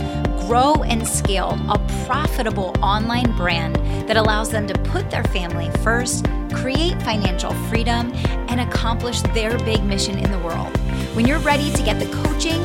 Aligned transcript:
grow 0.49 0.75
and 0.83 1.07
scale 1.07 1.57
a 1.71 1.79
profitable 2.05 2.75
online 2.83 3.31
brand 3.37 3.77
that 4.09 4.17
allows 4.17 4.51
them 4.51 4.67
to 4.67 4.75
put 4.91 5.09
their 5.09 5.23
family 5.23 5.71
first, 5.85 6.27
create 6.53 7.01
financial 7.03 7.53
freedom, 7.69 8.11
and 8.49 8.61
accomplish 8.61 9.21
their 9.21 9.57
big 9.59 9.85
mission 9.85 10.19
in 10.19 10.33
the 10.33 10.39
world. 10.41 10.77
When 11.15 11.29
you're 11.29 11.39
ready 11.39 11.71
to 11.71 11.83
get 11.85 12.01
the 12.01 12.13
coaching, 12.25 12.61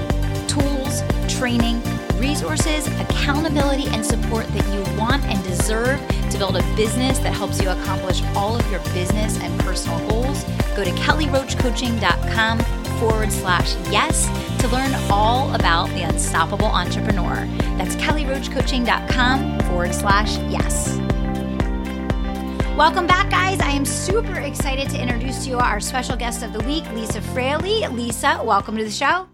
tools, 0.48 1.04
training, 1.32 1.84
resources, 2.20 2.88
accountability, 3.00 3.86
and 3.90 4.04
support 4.04 4.48
that 4.48 4.66
you 4.74 5.00
want 5.00 5.24
and 5.26 5.44
deserve 5.44 6.00
to 6.34 6.40
build 6.40 6.58
a 6.58 6.76
business 6.76 7.20
that 7.20 7.32
helps 7.32 7.62
you 7.62 7.70
accomplish 7.70 8.24
all 8.36 8.56
of 8.56 8.72
your 8.72 8.80
business 8.92 9.40
and 9.40 9.60
personal 9.62 10.00
goals, 10.10 10.44
go 10.76 10.84
to 10.84 10.90
kellyroachcoaching.com 10.92 12.60
forward 13.00 13.32
slash 13.32 13.76
yes 13.92 14.28
to 14.60 14.68
learn 14.70 14.92
all 15.12 15.54
about 15.54 15.90
the 15.90 16.02
unstoppable 16.02 16.66
entrepreneur. 16.66 17.36
That's 17.78 17.96
kellyroachcoaching.com 17.98 19.60
forward 19.60 19.94
slash 19.94 20.38
yes. 20.50 20.98
Welcome 22.76 23.06
back, 23.06 23.30
guys. 23.30 23.60
I 23.60 23.70
am 23.70 23.86
super 23.86 24.40
excited 24.40 24.90
to 24.90 25.00
introduce 25.00 25.44
to 25.44 25.52
you 25.52 25.60
our 25.60 25.80
special 25.80 26.16
guest 26.16 26.42
of 26.42 26.52
the 26.52 26.62
week, 26.62 26.84
Lisa 26.94 27.22
Fraley. 27.22 27.88
Lisa, 27.90 28.42
welcome 28.44 28.76
to 28.78 28.84
the 28.84 28.90
show. 28.90 29.28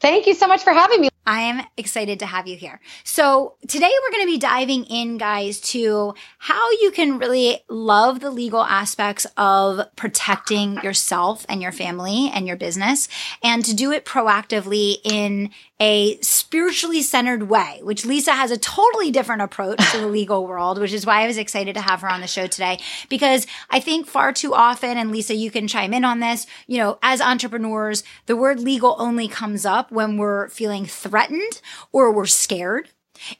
Thank 0.00 0.28
you 0.28 0.34
so 0.34 0.46
much 0.46 0.62
for 0.62 0.72
having 0.72 1.00
me. 1.00 1.08
I 1.28 1.40
am 1.42 1.62
excited 1.76 2.20
to 2.20 2.26
have 2.26 2.48
you 2.48 2.56
here. 2.56 2.80
So 3.04 3.56
today 3.66 3.92
we're 4.02 4.12
going 4.12 4.26
to 4.26 4.32
be 4.32 4.38
diving 4.38 4.84
in, 4.84 5.18
guys, 5.18 5.60
to 5.72 6.14
how 6.38 6.70
you 6.70 6.90
can 6.90 7.18
really 7.18 7.60
love 7.68 8.20
the 8.20 8.30
legal 8.30 8.62
aspects 8.62 9.26
of 9.36 9.94
protecting 9.94 10.76
yourself 10.76 11.44
and 11.46 11.60
your 11.60 11.70
family 11.70 12.30
and 12.32 12.46
your 12.46 12.56
business 12.56 13.08
and 13.42 13.62
to 13.66 13.74
do 13.74 13.92
it 13.92 14.06
proactively 14.06 14.96
in 15.04 15.50
a 15.78 16.18
spiritually 16.48 17.02
centered 17.02 17.42
way, 17.50 17.78
which 17.82 18.06
Lisa 18.06 18.32
has 18.32 18.50
a 18.50 18.56
totally 18.56 19.10
different 19.10 19.42
approach 19.42 19.78
to 19.92 19.98
the 19.98 20.06
legal 20.18 20.46
world, 20.46 20.78
which 20.78 20.94
is 20.94 21.04
why 21.04 21.22
I 21.22 21.26
was 21.26 21.36
excited 21.36 21.74
to 21.74 21.82
have 21.82 22.00
her 22.00 22.10
on 22.10 22.22
the 22.22 22.26
show 22.26 22.46
today. 22.46 22.80
Because 23.10 23.46
I 23.68 23.80
think 23.80 24.06
far 24.06 24.32
too 24.32 24.54
often, 24.54 24.96
and 24.96 25.12
Lisa, 25.12 25.34
you 25.34 25.50
can 25.50 25.68
chime 25.68 25.92
in 25.92 26.06
on 26.06 26.20
this, 26.20 26.46
you 26.66 26.78
know, 26.78 26.98
as 27.02 27.20
entrepreneurs, 27.20 28.02
the 28.24 28.34
word 28.34 28.60
legal 28.60 28.96
only 28.98 29.28
comes 29.28 29.66
up 29.66 29.92
when 29.92 30.16
we're 30.16 30.48
feeling 30.48 30.86
threatened 30.86 31.60
or 31.92 32.14
we're 32.14 32.24
scared. 32.24 32.88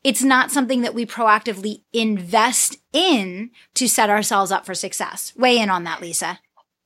It's 0.05 0.23
not 0.23 0.51
something 0.51 0.83
that 0.83 0.95
we 0.95 1.06
proactively 1.06 1.84
invest 1.95 2.77
in 2.92 3.53
to 3.77 3.89
set 3.89 4.11
ourselves 4.11 4.53
up 4.53 4.67
for 4.67 4.75
success. 4.75 5.33
Weigh 5.34 5.61
in 5.61 5.70
on 5.70 5.84
that, 5.84 6.03
Lisa. 6.03 6.41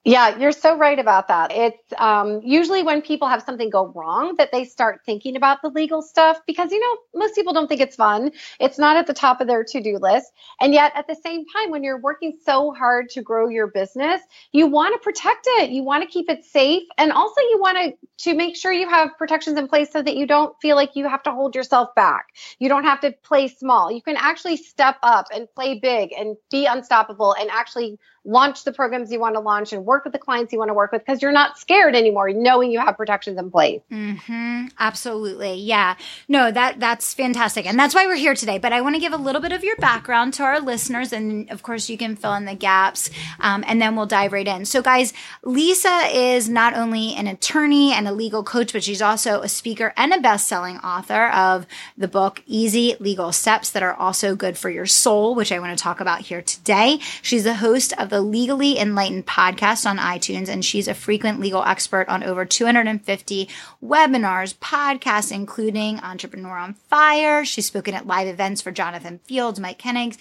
Yeah, 0.05 0.37
you're 0.37 0.51
so 0.51 0.77
right 0.77 0.99
about 0.99 1.29
that. 1.29 1.53
It's 1.55 1.93
um, 1.97 2.41
usually 2.43 2.83
when 2.83 3.03
people 3.03 3.29
have 3.29 3.41
something 3.43 3.71
go 3.71 3.87
wrong 3.95 4.35
that 4.37 4.51
they 4.51 4.65
start 4.65 5.03
thinking 5.07 5.37
about 5.37 5.63
the 5.63 5.69
legal 5.69 6.03
stuff 6.03 6.41
because, 6.45 6.73
you 6.73 6.81
know, 6.81 7.21
most 7.21 7.37
people 7.37 7.53
don't 7.53 7.69
think 7.69 7.81
it's 7.81 7.95
fun. 7.95 8.33
It's 8.59 8.79
not 8.79 8.97
at 8.97 9.07
the 9.07 9.15
top 9.15 9.41
of 9.41 9.47
their 9.47 9.63
to 9.63 9.81
do 9.81 9.99
list. 9.99 10.33
And 10.61 10.75
yet, 10.75 10.91
at 10.97 11.07
the 11.07 11.15
same 11.15 11.45
time, 11.47 11.71
when 11.71 11.85
you're 11.85 12.01
working 12.01 12.37
so 12.45 12.73
hard 12.73 13.11
to 13.11 13.23
grow 13.23 13.49
your 13.49 13.69
business, 13.69 14.21
you 14.51 14.67
want 14.67 14.93
to 14.95 14.99
protect 15.05 15.47
it. 15.47 15.71
You 15.71 15.85
want 15.85 16.03
to 16.03 16.09
keep 16.11 16.29
it 16.29 16.45
safe. 16.45 16.83
And 16.99 17.13
also, 17.13 17.41
you 17.43 17.59
want 17.61 17.79
to, 17.79 18.31
to 18.31 18.35
make 18.37 18.57
sure 18.57 18.73
you 18.73 18.89
have 18.89 19.11
protections 19.19 19.57
in 19.57 19.69
place 19.69 19.93
so 19.93 20.03
that 20.03 20.17
you 20.17 20.27
don't 20.27 20.57
feel 20.61 20.75
like 20.75 20.97
you 20.97 21.09
have 21.09 21.23
to 21.23 21.31
hold 21.31 21.55
yourself 21.55 21.95
back. 21.95 22.27
You 22.59 22.69
don't 22.69 22.85
have 22.85 23.01
to 23.03 23.13
play 23.23 23.47
small. 23.47 23.93
You 23.93 24.03
can 24.03 24.17
actually 24.17 24.57
step 24.57 24.97
up 25.05 25.27
and 25.33 25.47
play 25.55 25.79
big 25.79 26.13
and 26.13 26.37
be 26.51 26.67
unstoppable 26.67 27.35
and 27.39 27.49
actually 27.51 28.01
launch 28.25 28.65
the 28.65 28.73
programs 28.73 29.11
you 29.11 29.19
want 29.19 29.35
to 29.35 29.41
launch 29.41 29.73
and 29.73 29.85
work 29.85 30.05
with 30.05 30.13
the 30.13 30.19
clients 30.19 30.53
you 30.53 30.59
want 30.59 30.69
to 30.69 30.75
work 30.75 30.93
with 30.93 31.05
because 31.05 31.21
you're 31.21 31.33
not 31.33 31.59
scared 31.59 31.97
anymore 31.97 32.31
knowing 32.31 32.71
you 32.71 32.79
have 32.79 32.97
protections 32.97 33.39
in 33.39 33.51
place. 33.51 33.81
Mm-hmm. 33.91 34.67
absolutely. 34.79 35.55
Yeah. 35.55 35.97
No 36.29 36.51
that 36.53 36.79
that's 36.79 37.15
fantastic. 37.15 37.67
And 37.67 37.79
that's 37.79 37.95
why 37.95 38.07
we're 38.07 38.17
here 38.17 38.35
today. 38.35 38.59
But 38.59 38.73
i 38.73 38.81
want 38.81 38.95
to 38.95 39.01
give 39.01 39.13
a 39.13 39.17
little 39.17 39.41
bit 39.41 39.53
of 39.53 39.65
your 39.65 39.77
background 39.77 40.35
to 40.35 40.45
our 40.45 40.61
listeners 40.61 41.13
and 41.13 41.51
of 41.51 41.63
course 41.63 41.89
you 41.89 41.99
can 41.99 42.15
fill 42.15 42.35
in 42.35 42.45
the 42.45 42.55
gaps 42.55 43.11
um, 43.41 43.65
and 43.67 43.83
then 43.83 43.97
we'll 43.97 44.07
dive 44.07 44.33
right 44.33 44.47
in. 44.47 44.65
So 44.67 44.83
guys 44.83 45.13
lisa 45.43 46.09
is 46.13 46.49
not 46.49 46.75
only 46.75 47.15
an 47.15 47.27
attorney 47.27 47.93
and 47.93 48.07
a 48.07 48.13
legal 48.13 48.45
coach 48.45 48.73
but 48.73 48.85
she's 48.85 49.03
also 49.03 49.41
a 49.41 49.49
speaker 49.49 49.93
and 49.97 50.13
a 50.13 50.21
best-selling 50.21 50.79
author 50.79 51.29
of 51.29 51.67
the 51.99 52.09
book 52.09 52.43
easy 52.47 52.95
legal 53.01 53.33
steps 53.33 53.71
that 53.71 53.83
are 53.83 53.95
also 53.95 54.37
good 54.37 54.57
for 54.57 54.71
your 54.71 54.87
soul 54.87 55.35
which 55.35 55.51
i 55.51 55.59
want 55.59 55.77
to 55.77 55.83
talk 55.83 56.01
about 56.01 56.21
here 56.21 56.43
today. 56.43 56.99
She's 57.23 57.45
the 57.45 57.55
host 57.55 57.93
of 57.99 58.12
the 58.13 58.21
Legally 58.21 58.79
Enlightened 58.79 59.25
podcast 59.25 59.89
on 59.89 59.97
iTunes, 59.97 60.51
and 60.51 60.63
she's 60.63 60.87
a 60.87 60.93
frequent 60.93 61.41
legal 61.41 61.63
expert 61.63 62.07
on 62.11 62.23
over 62.23 62.45
250 62.45 63.49
webinars, 63.83 64.55
podcasts, 64.57 65.33
including 65.33 65.99
Entrepreneur 66.01 66.59
on 66.59 66.75
Fire. 66.75 67.43
She's 67.43 67.65
spoken 67.65 67.95
at 67.95 68.07
live 68.07 68.29
events 68.29 68.61
for 68.61 68.71
Jonathan 68.71 69.19
Fields, 69.25 69.59
Mike 69.59 69.79
Kennig, 69.79 70.19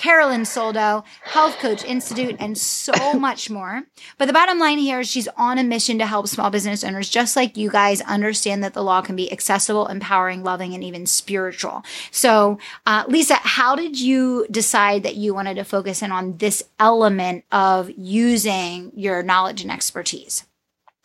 Carolyn 0.00 0.46
Soldo, 0.46 1.04
Health 1.24 1.58
Coach 1.58 1.84
Institute, 1.84 2.36
and 2.38 2.56
so 2.56 3.12
much 3.18 3.50
more. 3.50 3.84
But 4.16 4.26
the 4.26 4.32
bottom 4.32 4.58
line 4.58 4.78
here 4.78 5.00
is 5.00 5.08
she's 5.08 5.28
on 5.36 5.58
a 5.58 5.64
mission 5.64 5.98
to 5.98 6.06
help 6.06 6.26
small 6.26 6.50
business 6.50 6.82
owners 6.82 7.10
just 7.10 7.36
like 7.36 7.56
you 7.56 7.70
guys 7.70 8.00
understand 8.02 8.64
that 8.64 8.72
the 8.72 8.82
law 8.82 9.02
can 9.02 9.14
be 9.14 9.30
accessible, 9.30 9.86
empowering, 9.88 10.42
loving, 10.42 10.74
and 10.74 10.82
even 10.82 11.06
spiritual. 11.06 11.84
So, 12.10 12.58
uh, 12.86 13.04
Lisa, 13.08 13.34
how 13.34 13.76
did 13.76 14.00
you 14.00 14.46
decide 14.50 15.02
that 15.02 15.16
you 15.16 15.34
wanted 15.34 15.56
to 15.56 15.64
focus 15.64 16.02
in 16.02 16.12
on 16.12 16.38
this 16.38 16.62
element 16.78 17.29
of 17.52 17.90
using 17.96 18.92
your 18.94 19.22
knowledge 19.22 19.62
and 19.62 19.70
expertise? 19.70 20.44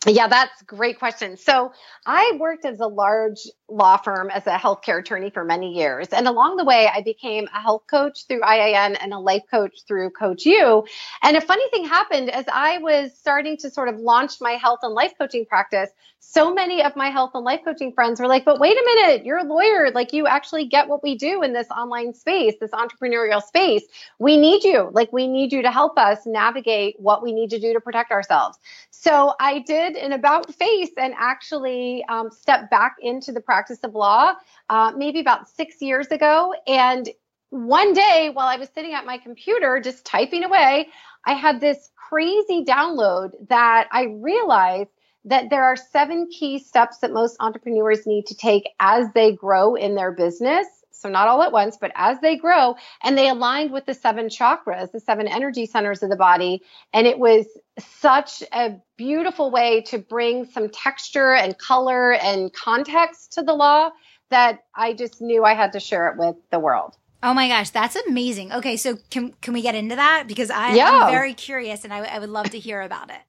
Yeah, 0.06 0.28
that's 0.28 0.62
a 0.62 0.64
great 0.64 0.98
question. 0.98 1.36
So 1.36 1.72
I 2.06 2.36
worked 2.38 2.64
as 2.64 2.78
a 2.80 2.86
large 2.86 3.40
law 3.68 3.96
firm 3.96 4.30
as 4.30 4.46
a 4.46 4.56
healthcare 4.56 5.00
attorney 5.00 5.30
for 5.30 5.44
many 5.44 5.74
years. 5.74 6.08
And 6.08 6.28
along 6.28 6.56
the 6.56 6.64
way, 6.64 6.88
I 6.92 7.02
became 7.02 7.48
a 7.54 7.60
health 7.60 7.84
coach 7.90 8.26
through 8.26 8.40
IIN 8.40 8.96
and 9.00 9.12
a 9.12 9.18
life 9.18 9.42
coach 9.50 9.80
through 9.88 10.10
Coach 10.10 10.46
U. 10.46 10.86
And 11.22 11.36
a 11.36 11.40
funny 11.40 11.68
thing 11.70 11.84
happened 11.84 12.30
as 12.30 12.44
I 12.52 12.78
was 12.78 13.12
starting 13.18 13.56
to 13.58 13.70
sort 13.70 13.88
of 13.88 13.98
launch 13.98 14.40
my 14.40 14.52
health 14.52 14.80
and 14.82 14.94
life 14.94 15.14
coaching 15.18 15.46
practice. 15.46 15.90
So 16.20 16.52
many 16.52 16.82
of 16.82 16.96
my 16.96 17.10
health 17.10 17.32
and 17.34 17.44
life 17.44 17.60
coaching 17.64 17.92
friends 17.92 18.20
were 18.20 18.26
like, 18.26 18.44
but 18.44 18.58
wait 18.58 18.76
a 18.76 18.82
minute, 18.84 19.24
you're 19.24 19.38
a 19.38 19.44
lawyer. 19.44 19.90
Like 19.92 20.12
you 20.12 20.26
actually 20.26 20.66
get 20.66 20.88
what 20.88 21.02
we 21.02 21.16
do 21.16 21.42
in 21.42 21.52
this 21.52 21.68
online 21.68 22.14
space, 22.14 22.54
this 22.60 22.72
entrepreneurial 22.72 23.42
space. 23.42 23.84
We 24.18 24.36
need 24.36 24.64
you. 24.64 24.90
Like 24.92 25.12
we 25.12 25.26
need 25.28 25.52
you 25.52 25.62
to 25.62 25.70
help 25.70 25.98
us 25.98 26.26
navigate 26.26 26.96
what 26.98 27.22
we 27.22 27.32
need 27.32 27.50
to 27.50 27.60
do 27.60 27.72
to 27.72 27.80
protect 27.80 28.10
ourselves. 28.10 28.58
So 28.90 29.34
I 29.38 29.60
did 29.60 29.96
an 29.96 30.12
about 30.12 30.52
face 30.54 30.90
and 30.96 31.14
actually 31.16 32.04
um, 32.08 32.30
stepped 32.30 32.70
back 32.70 32.96
into 33.00 33.30
the 33.32 33.40
practice 33.40 33.55
of 33.84 33.94
law 33.94 34.32
uh, 34.68 34.92
maybe 34.96 35.20
about 35.20 35.48
six 35.48 35.80
years 35.80 36.08
ago. 36.08 36.54
And 36.66 37.08
one 37.50 37.92
day 37.92 38.30
while 38.32 38.48
I 38.48 38.56
was 38.56 38.68
sitting 38.74 38.94
at 38.94 39.06
my 39.06 39.18
computer 39.18 39.80
just 39.80 40.04
typing 40.04 40.44
away, 40.44 40.88
I 41.24 41.32
had 41.32 41.60
this 41.60 41.90
crazy 41.96 42.64
download 42.64 43.30
that 43.48 43.88
I 43.90 44.04
realized 44.04 44.90
that 45.24 45.50
there 45.50 45.64
are 45.64 45.76
seven 45.76 46.28
key 46.28 46.58
steps 46.58 46.98
that 46.98 47.12
most 47.12 47.36
entrepreneurs 47.40 48.06
need 48.06 48.26
to 48.26 48.34
take 48.36 48.68
as 48.78 49.08
they 49.14 49.32
grow 49.32 49.74
in 49.74 49.94
their 49.94 50.12
business. 50.12 50.66
So, 50.98 51.08
not 51.08 51.28
all 51.28 51.42
at 51.42 51.52
once, 51.52 51.76
but 51.80 51.92
as 51.94 52.18
they 52.20 52.36
grow, 52.36 52.76
and 53.02 53.16
they 53.16 53.28
aligned 53.28 53.70
with 53.70 53.86
the 53.86 53.94
seven 53.94 54.26
chakras, 54.26 54.92
the 54.92 55.00
seven 55.00 55.28
energy 55.28 55.66
centers 55.66 56.02
of 56.02 56.10
the 56.10 56.16
body. 56.16 56.62
And 56.92 57.06
it 57.06 57.18
was 57.18 57.46
such 57.78 58.42
a 58.52 58.76
beautiful 58.96 59.50
way 59.50 59.82
to 59.88 59.98
bring 59.98 60.46
some 60.46 60.68
texture 60.70 61.34
and 61.34 61.56
color 61.58 62.14
and 62.14 62.52
context 62.52 63.34
to 63.34 63.42
the 63.42 63.54
law 63.54 63.90
that 64.30 64.60
I 64.74 64.94
just 64.94 65.20
knew 65.20 65.44
I 65.44 65.54
had 65.54 65.72
to 65.72 65.80
share 65.80 66.08
it 66.08 66.18
with 66.18 66.36
the 66.50 66.58
world. 66.58 66.96
Oh 67.22 67.34
my 67.34 67.48
gosh, 67.48 67.70
that's 67.70 67.96
amazing. 67.96 68.52
Okay, 68.52 68.76
so 68.76 68.98
can 69.10 69.32
can 69.40 69.54
we 69.54 69.62
get 69.62 69.74
into 69.74 69.96
that 69.96 70.24
because 70.26 70.50
I, 70.50 70.68
am 70.68 71.10
very 71.10 71.34
curious 71.34 71.84
and 71.84 71.92
I, 71.92 72.04
I 72.04 72.18
would 72.18 72.28
love 72.30 72.50
to 72.50 72.58
hear 72.58 72.80
about 72.80 73.10
it. 73.10 73.20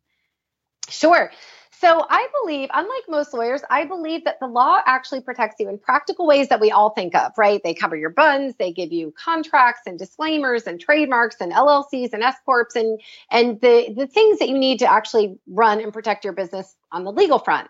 Sure. 0.90 1.32
So 1.80 2.06
I 2.10 2.28
believe, 2.42 2.70
unlike 2.74 3.04
most 3.08 3.34
lawyers, 3.34 3.62
I 3.70 3.86
believe 3.86 4.24
that 4.26 4.40
the 4.40 4.48
law 4.48 4.82
actually 4.88 5.22
protects 5.22 5.58
you 5.60 5.70
in 5.70 5.78
practical 5.78 6.26
ways 6.26 6.50
that 6.50 6.60
we 6.60 6.72
all 6.72 6.90
think 6.90 7.14
of, 7.14 7.34
right? 7.38 7.62
They 7.64 7.76
cover 7.76 7.96
your 7.96 8.10
buns, 8.10 8.56
they 8.58 8.72
give 8.72 8.92
you 8.92 9.14
contracts 9.24 9.82
and 9.86 10.00
disclaimers 10.00 10.66
and 10.66 10.80
trademarks 10.80 11.36
and 11.40 11.52
LLCs 11.52 12.14
and 12.14 12.24
S 12.24 12.36
corps 12.46 12.70
and 12.76 13.00
and 13.30 13.62
the 13.62 13.94
the 13.96 14.08
things 14.08 14.40
that 14.40 14.50
you 14.50 14.58
need 14.58 14.80
to 14.80 14.92
actually 14.92 15.38
run 15.46 15.80
and 15.80 15.94
protect 15.94 16.24
your 16.24 16.34
business 16.34 16.76
on 16.92 17.04
the 17.04 17.12
legal 17.12 17.38
front. 17.38 17.70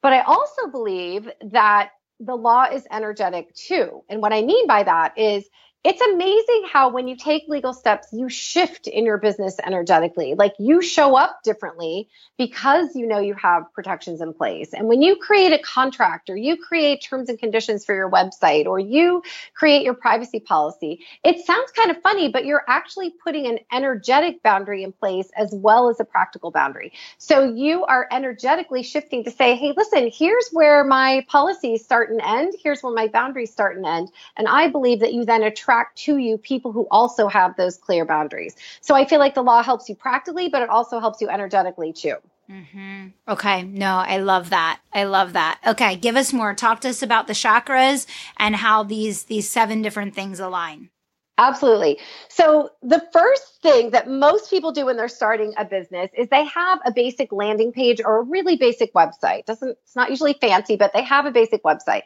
But 0.00 0.14
I 0.14 0.20
also 0.22 0.68
believe 0.70 1.28
that 1.50 1.90
the 2.20 2.36
law 2.36 2.64
is 2.64 2.86
energetic 2.90 3.54
too. 3.54 4.04
And 4.08 4.22
what 4.22 4.32
I 4.32 4.40
mean 4.40 4.66
by 4.66 4.84
that 4.84 5.18
is 5.18 5.44
it's 5.84 6.00
amazing 6.00 6.64
how 6.72 6.88
when 6.88 7.08
you 7.08 7.14
take 7.14 7.44
legal 7.46 7.74
steps, 7.74 8.08
you 8.10 8.30
shift 8.30 8.86
in 8.86 9.04
your 9.04 9.18
business 9.18 9.56
energetically. 9.62 10.34
Like 10.34 10.54
you 10.58 10.80
show 10.80 11.14
up 11.14 11.42
differently 11.44 12.08
because 12.38 12.96
you 12.96 13.06
know 13.06 13.18
you 13.18 13.34
have 13.34 13.70
protections 13.74 14.22
in 14.22 14.32
place. 14.32 14.72
And 14.72 14.88
when 14.88 15.02
you 15.02 15.16
create 15.16 15.52
a 15.52 15.58
contract 15.58 16.30
or 16.30 16.36
you 16.36 16.56
create 16.56 17.02
terms 17.02 17.28
and 17.28 17.38
conditions 17.38 17.84
for 17.84 17.94
your 17.94 18.10
website 18.10 18.64
or 18.64 18.78
you 18.78 19.22
create 19.52 19.82
your 19.82 19.92
privacy 19.92 20.40
policy, 20.40 21.00
it 21.22 21.44
sounds 21.44 21.70
kind 21.72 21.90
of 21.90 22.00
funny, 22.00 22.30
but 22.30 22.46
you're 22.46 22.64
actually 22.66 23.10
putting 23.22 23.46
an 23.46 23.58
energetic 23.70 24.42
boundary 24.42 24.84
in 24.84 24.92
place 24.92 25.28
as 25.36 25.50
well 25.52 25.90
as 25.90 26.00
a 26.00 26.04
practical 26.04 26.50
boundary. 26.50 26.94
So 27.18 27.44
you 27.44 27.84
are 27.84 28.08
energetically 28.10 28.84
shifting 28.84 29.22
to 29.24 29.30
say, 29.30 29.54
hey, 29.54 29.74
listen, 29.76 30.10
here's 30.10 30.48
where 30.50 30.82
my 30.82 31.26
policies 31.28 31.84
start 31.84 32.10
and 32.10 32.22
end. 32.22 32.54
Here's 32.62 32.82
where 32.82 32.94
my 32.94 33.08
boundaries 33.08 33.52
start 33.52 33.76
and 33.76 33.84
end. 33.84 34.10
And 34.38 34.48
I 34.48 34.68
believe 34.68 35.00
that 35.00 35.12
you 35.12 35.26
then 35.26 35.42
attract 35.42 35.73
attract 35.74 35.98
to 35.98 36.16
you 36.16 36.38
people 36.38 36.72
who 36.72 36.86
also 36.90 37.28
have 37.28 37.56
those 37.56 37.76
clear 37.76 38.04
boundaries. 38.04 38.54
So 38.80 38.94
I 38.94 39.04
feel 39.04 39.18
like 39.18 39.34
the 39.34 39.42
law 39.42 39.62
helps 39.62 39.88
you 39.88 39.94
practically, 39.94 40.48
but 40.48 40.62
it 40.62 40.68
also 40.68 41.00
helps 41.00 41.20
you 41.20 41.28
energetically 41.28 41.92
too. 41.92 42.16
Mm-hmm. 42.50 43.06
Okay. 43.28 43.62
No, 43.62 43.96
I 43.96 44.18
love 44.18 44.50
that. 44.50 44.80
I 44.92 45.04
love 45.04 45.32
that. 45.32 45.58
Okay. 45.66 45.96
Give 45.96 46.14
us 46.16 46.32
more. 46.32 46.54
Talk 46.54 46.80
to 46.82 46.90
us 46.90 47.02
about 47.02 47.26
the 47.26 47.32
chakras 47.32 48.06
and 48.36 48.54
how 48.56 48.82
these, 48.82 49.24
these 49.24 49.48
seven 49.48 49.82
different 49.82 50.14
things 50.14 50.40
align. 50.40 50.90
Absolutely. 51.36 51.98
So, 52.28 52.70
the 52.80 53.02
first 53.12 53.60
thing 53.60 53.90
that 53.90 54.08
most 54.08 54.50
people 54.50 54.70
do 54.70 54.86
when 54.86 54.96
they're 54.96 55.08
starting 55.08 55.52
a 55.56 55.64
business 55.64 56.08
is 56.16 56.28
they 56.28 56.44
have 56.44 56.78
a 56.86 56.92
basic 56.92 57.32
landing 57.32 57.72
page 57.72 58.00
or 58.04 58.20
a 58.20 58.22
really 58.22 58.56
basic 58.56 58.94
website. 58.94 59.44
Doesn't 59.44 59.70
it's 59.82 59.96
not 59.96 60.10
usually 60.10 60.34
fancy, 60.40 60.76
but 60.76 60.92
they 60.92 61.02
have 61.02 61.26
a 61.26 61.32
basic 61.32 61.64
website. 61.64 62.02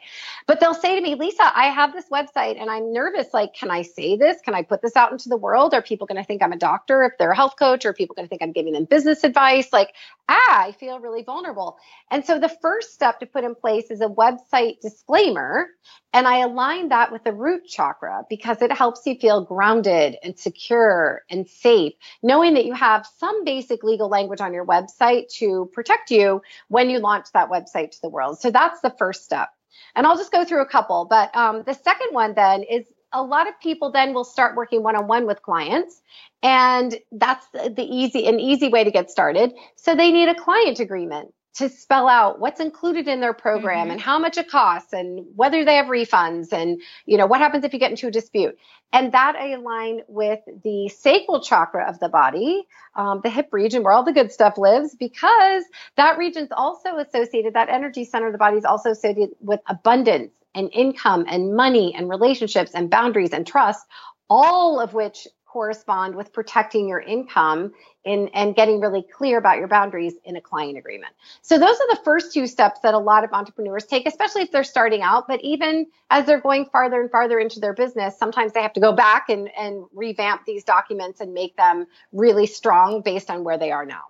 But 0.47 0.59
they'll 0.59 0.73
say 0.73 0.95
to 0.95 1.01
me, 1.01 1.13
"Lisa, 1.13 1.43
I 1.43 1.65
have 1.65 1.93
this 1.93 2.05
website 2.11 2.59
and 2.59 2.71
I'm 2.71 2.91
nervous 2.91 3.27
like 3.31 3.53
can 3.53 3.69
I 3.69 3.83
say 3.83 4.17
this? 4.17 4.37
Can 4.43 4.55
I 4.55 4.63
put 4.63 4.81
this 4.81 4.95
out 4.95 5.11
into 5.11 5.29
the 5.29 5.37
world? 5.37 5.75
Are 5.75 5.83
people 5.83 6.07
going 6.07 6.19
to 6.19 6.25
think 6.25 6.41
I'm 6.41 6.51
a 6.53 6.57
doctor 6.57 7.03
if 7.03 7.11
they're 7.19 7.31
a 7.31 7.35
health 7.35 7.53
coach 7.59 7.85
or 7.85 7.93
people 7.93 8.15
going 8.15 8.25
to 8.25 8.29
think 8.29 8.41
I'm 8.41 8.51
giving 8.51 8.73
them 8.73 8.85
business 8.85 9.23
advice? 9.23 9.71
Like, 9.71 9.93
ah, 10.27 10.65
I 10.65 10.71
feel 10.71 10.99
really 10.99 11.21
vulnerable." 11.21 11.77
And 12.09 12.25
so 12.25 12.39
the 12.39 12.49
first 12.63 12.93
step 12.95 13.19
to 13.19 13.27
put 13.27 13.43
in 13.43 13.53
place 13.53 13.91
is 13.91 14.01
a 14.01 14.07
website 14.07 14.79
disclaimer 14.81 15.67
and 16.13 16.27
I 16.27 16.39
align 16.39 16.89
that 16.89 17.11
with 17.11 17.23
the 17.23 17.33
root 17.33 17.67
chakra 17.67 18.23
because 18.29 18.61
it 18.61 18.71
helps 18.71 19.05
you 19.05 19.15
feel 19.19 19.43
grounded 19.43 20.17
and 20.23 20.37
secure 20.37 21.23
and 21.29 21.47
safe, 21.47 21.93
knowing 22.23 22.53
that 22.53 22.65
you 22.65 22.73
have 22.73 23.07
some 23.17 23.43
basic 23.43 23.83
legal 23.83 24.09
language 24.09 24.41
on 24.41 24.53
your 24.53 24.65
website 24.65 25.29
to 25.35 25.69
protect 25.73 26.11
you 26.11 26.41
when 26.67 26.89
you 26.89 26.99
launch 26.99 27.31
that 27.33 27.49
website 27.49 27.91
to 27.91 28.01
the 28.01 28.09
world. 28.09 28.39
So 28.39 28.51
that's 28.51 28.81
the 28.81 28.93
first 28.97 29.23
step. 29.23 29.49
And 29.95 30.05
I'll 30.05 30.17
just 30.17 30.31
go 30.31 30.45
through 30.45 30.61
a 30.61 30.67
couple. 30.67 31.05
But 31.09 31.35
um, 31.35 31.63
the 31.65 31.73
second 31.73 32.09
one 32.11 32.35
then 32.35 32.63
is 32.63 32.85
a 33.11 33.23
lot 33.23 33.47
of 33.47 33.59
people 33.59 33.91
then 33.91 34.13
will 34.13 34.23
start 34.23 34.55
working 34.55 34.83
one-on-one 34.83 35.25
with 35.25 35.41
clients 35.41 36.01
and 36.43 36.95
that's 37.11 37.45
the 37.51 37.83
easy 37.83 38.27
an 38.27 38.39
easy 38.39 38.69
way 38.69 38.83
to 38.83 38.91
get 38.91 39.09
started 39.09 39.51
so 39.75 39.95
they 39.95 40.11
need 40.11 40.29
a 40.29 40.35
client 40.35 40.79
agreement 40.79 41.33
to 41.55 41.69
spell 41.69 42.07
out 42.07 42.39
what's 42.39 42.59
included 42.59 43.07
in 43.07 43.19
their 43.19 43.33
program 43.33 43.83
mm-hmm. 43.83 43.91
and 43.91 44.01
how 44.01 44.19
much 44.19 44.37
it 44.37 44.49
costs 44.49 44.93
and 44.93 45.25
whether 45.35 45.65
they 45.65 45.75
have 45.75 45.87
refunds 45.87 46.53
and 46.53 46.81
you 47.05 47.17
know 47.17 47.25
what 47.25 47.39
happens 47.39 47.63
if 47.63 47.73
you 47.73 47.79
get 47.79 47.91
into 47.91 48.07
a 48.07 48.11
dispute 48.11 48.57
and 48.93 49.11
that 49.13 49.35
i 49.35 49.51
align 49.51 50.01
with 50.07 50.39
the 50.63 50.89
sacral 50.89 51.41
chakra 51.41 51.89
of 51.89 51.99
the 51.99 52.09
body 52.09 52.67
um, 52.95 53.21
the 53.23 53.29
hip 53.29 53.49
region 53.51 53.83
where 53.83 53.93
all 53.93 54.03
the 54.03 54.13
good 54.13 54.31
stuff 54.31 54.57
lives 54.57 54.95
because 54.95 55.63
that 55.97 56.17
region 56.17 56.43
is 56.43 56.51
also 56.51 56.97
associated 56.97 57.53
that 57.53 57.69
energy 57.69 58.05
center 58.05 58.27
of 58.27 58.31
the 58.31 58.37
body 58.37 58.57
is 58.57 58.65
also 58.65 58.91
associated 58.91 59.29
with 59.39 59.59
abundance 59.67 60.31
and 60.55 60.69
income 60.73 61.25
and 61.27 61.55
money 61.55 61.93
and 61.95 62.09
relationships 62.09 62.71
and 62.73 62.89
boundaries 62.89 63.33
and 63.33 63.45
trust 63.45 63.85
all 64.29 64.79
of 64.79 64.93
which 64.93 65.27
correspond 65.51 66.15
with 66.15 66.31
protecting 66.31 66.87
your 66.87 66.99
income 66.99 67.73
in, 68.03 68.27
and 68.29 68.55
getting 68.55 68.79
really 68.79 69.01
clear 69.01 69.37
about 69.37 69.57
your 69.57 69.67
boundaries 69.67 70.13
in 70.23 70.35
a 70.35 70.41
client 70.41 70.77
agreement. 70.77 71.11
So 71.41 71.57
those 71.57 71.75
are 71.75 71.87
the 71.89 71.99
first 72.03 72.33
two 72.33 72.45
steps 72.45 72.79
that 72.81 72.93
a 72.93 72.99
lot 72.99 73.23
of 73.23 73.31
entrepreneurs 73.33 73.85
take, 73.85 74.07
especially 74.07 74.43
if 74.43 74.51
they're 74.51 74.63
starting 74.63 75.01
out. 75.01 75.27
But 75.27 75.41
even 75.41 75.87
as 76.09 76.25
they're 76.25 76.39
going 76.39 76.65
farther 76.65 77.01
and 77.01 77.09
farther 77.09 77.39
into 77.39 77.59
their 77.59 77.73
business, 77.73 78.17
sometimes 78.17 78.53
they 78.53 78.61
have 78.61 78.73
to 78.73 78.79
go 78.79 78.93
back 78.93 79.29
and, 79.29 79.49
and 79.57 79.85
revamp 79.93 80.45
these 80.45 80.63
documents 80.63 81.19
and 81.19 81.33
make 81.33 81.57
them 81.57 81.87
really 82.11 82.45
strong 82.45 83.01
based 83.01 83.29
on 83.29 83.43
where 83.43 83.57
they 83.57 83.71
are 83.71 83.85
now. 83.85 84.03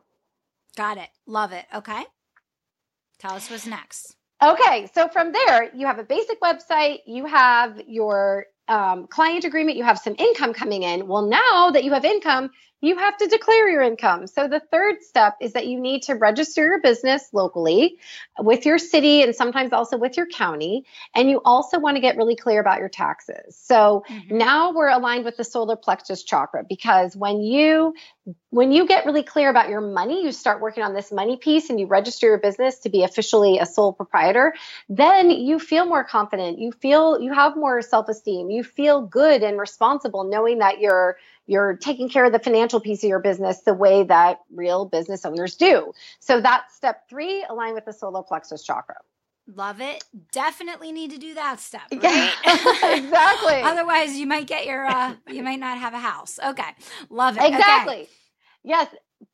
Got 0.76 0.98
it. 0.98 1.10
Love 1.26 1.52
it. 1.52 1.66
Okay. 1.74 2.04
Tell 3.18 3.34
us 3.34 3.50
what's 3.50 3.66
next. 3.66 4.16
Okay, 4.42 4.90
so 4.94 5.10
from 5.10 5.34
there, 5.34 5.70
you 5.76 5.86
have 5.86 6.00
a 6.00 6.04
basic 6.04 6.40
website, 6.40 7.00
you 7.06 7.26
have 7.26 7.82
your 7.88 8.46
um, 8.70 9.08
client 9.08 9.44
agreement, 9.46 9.78
you 9.78 9.84
have 9.84 10.00
some 10.00 10.16
income 10.18 10.54
coming 10.54 10.84
in. 10.84 11.08
Well, 11.08 11.24
now 11.24 11.72
that 11.72 11.84
you 11.84 11.92
have 11.94 12.06
income, 12.06 12.52
you 12.82 12.98
have 12.98 13.18
to 13.18 13.28
declare 13.28 13.70
your 13.70 13.82
income. 13.82 14.28
So 14.28 14.48
the 14.48 14.62
third 14.72 15.02
step 15.04 15.36
is 15.42 15.54
that 15.54 15.68
you 15.68 15.80
need 15.80 16.04
to 16.04 16.16
register 16.16 16.64
your 16.66 16.82
business 16.82 17.30
locally 17.34 17.98
with 18.40 18.66
your 18.66 18.78
city 18.78 19.22
and 19.22 19.36
sometimes 19.36 19.74
also 19.74 19.98
with 19.98 20.16
your 20.16 20.28
county. 20.28 20.86
And 21.14 21.30
you 21.30 21.42
also 21.44 21.80
want 21.80 21.98
to 21.98 22.02
get 22.02 22.16
really 22.18 22.36
clear 22.36 22.62
about 22.62 22.80
your 22.80 22.90
taxes. 22.90 23.58
So 23.58 24.04
mm-hmm. 24.10 24.38
now 24.38 24.72
we're 24.72 24.90
aligned 24.90 25.26
with 25.26 25.38
the 25.38 25.44
solar 25.44 25.76
plexus 25.76 26.24
chakra 26.24 26.64
because 26.68 27.16
when 27.16 27.42
you 27.42 27.94
when 28.52 28.72
you 28.72 28.86
get 28.86 29.06
really 29.06 29.24
clear 29.24 29.50
about 29.50 29.70
your 29.70 29.82
money, 29.82 30.24
you 30.24 30.32
start 30.32 30.62
working 30.62 30.84
on 30.84 30.94
this 30.94 31.12
money 31.12 31.38
piece 31.38 31.70
and 31.70 31.80
you 31.80 31.88
register 31.88 32.28
your 32.28 32.38
business 32.38 32.80
to 32.80 32.90
be 32.90 33.04
officially 33.04 33.60
a 33.60 33.66
sole 33.66 33.94
proprietor, 33.94 34.54
then 34.88 35.30
you 35.30 35.60
feel 35.60 35.86
more 35.86 36.04
confident. 36.04 36.60
You 36.60 36.72
feel 36.72 37.20
you 37.20 37.34
have 37.34 37.56
more 37.56 37.82
self-esteem. 37.82 38.50
You 38.50 38.64
feel 38.64 39.02
good 39.02 39.44
and 39.44 39.60
responsible 39.60 40.24
knowing 40.24 40.60
that 40.60 40.80
you're 40.80 41.18
you're 41.50 41.76
taking 41.76 42.10
care 42.10 42.26
of 42.26 42.32
the 42.32 42.40
financial 42.40 42.80
piece 42.80 43.04
of 43.04 43.10
your 43.10 43.20
business 43.20 43.62
the 43.62 43.74
way 43.74 44.04
that 44.04 44.40
real 44.54 44.86
business 44.86 45.26
owners 45.26 45.56
do. 45.56 45.92
So 46.20 46.42
that's 46.42 46.76
step 46.76 47.10
3, 47.10 47.46
align 47.50 47.74
with 47.74 47.86
the 47.86 47.94
solar 47.94 48.22
plexus 48.22 48.64
chakra. 48.64 48.98
Love 49.56 49.82
it. 49.82 50.04
Definitely 50.32 50.92
need 50.92 51.10
to 51.10 51.18
do 51.18 51.34
that 51.34 51.60
step. 51.60 51.82
Right? 51.92 52.04
Yeah, 52.04 52.32
exactly. 52.94 53.62
Otherwise, 53.64 54.16
you 54.16 54.28
might 54.28 54.46
get 54.46 54.68
your, 54.68 54.86
uh, 54.86 55.16
you 55.28 55.42
might 55.42 55.60
not 55.60 55.80
have 55.80 55.96
a 55.96 56.00
house. 56.00 56.38
Okay. 56.44 56.70
Love 57.10 57.36
it. 57.38 57.44
Exactly. 57.44 58.02
Okay. 58.02 58.10
Yes. 58.64 58.88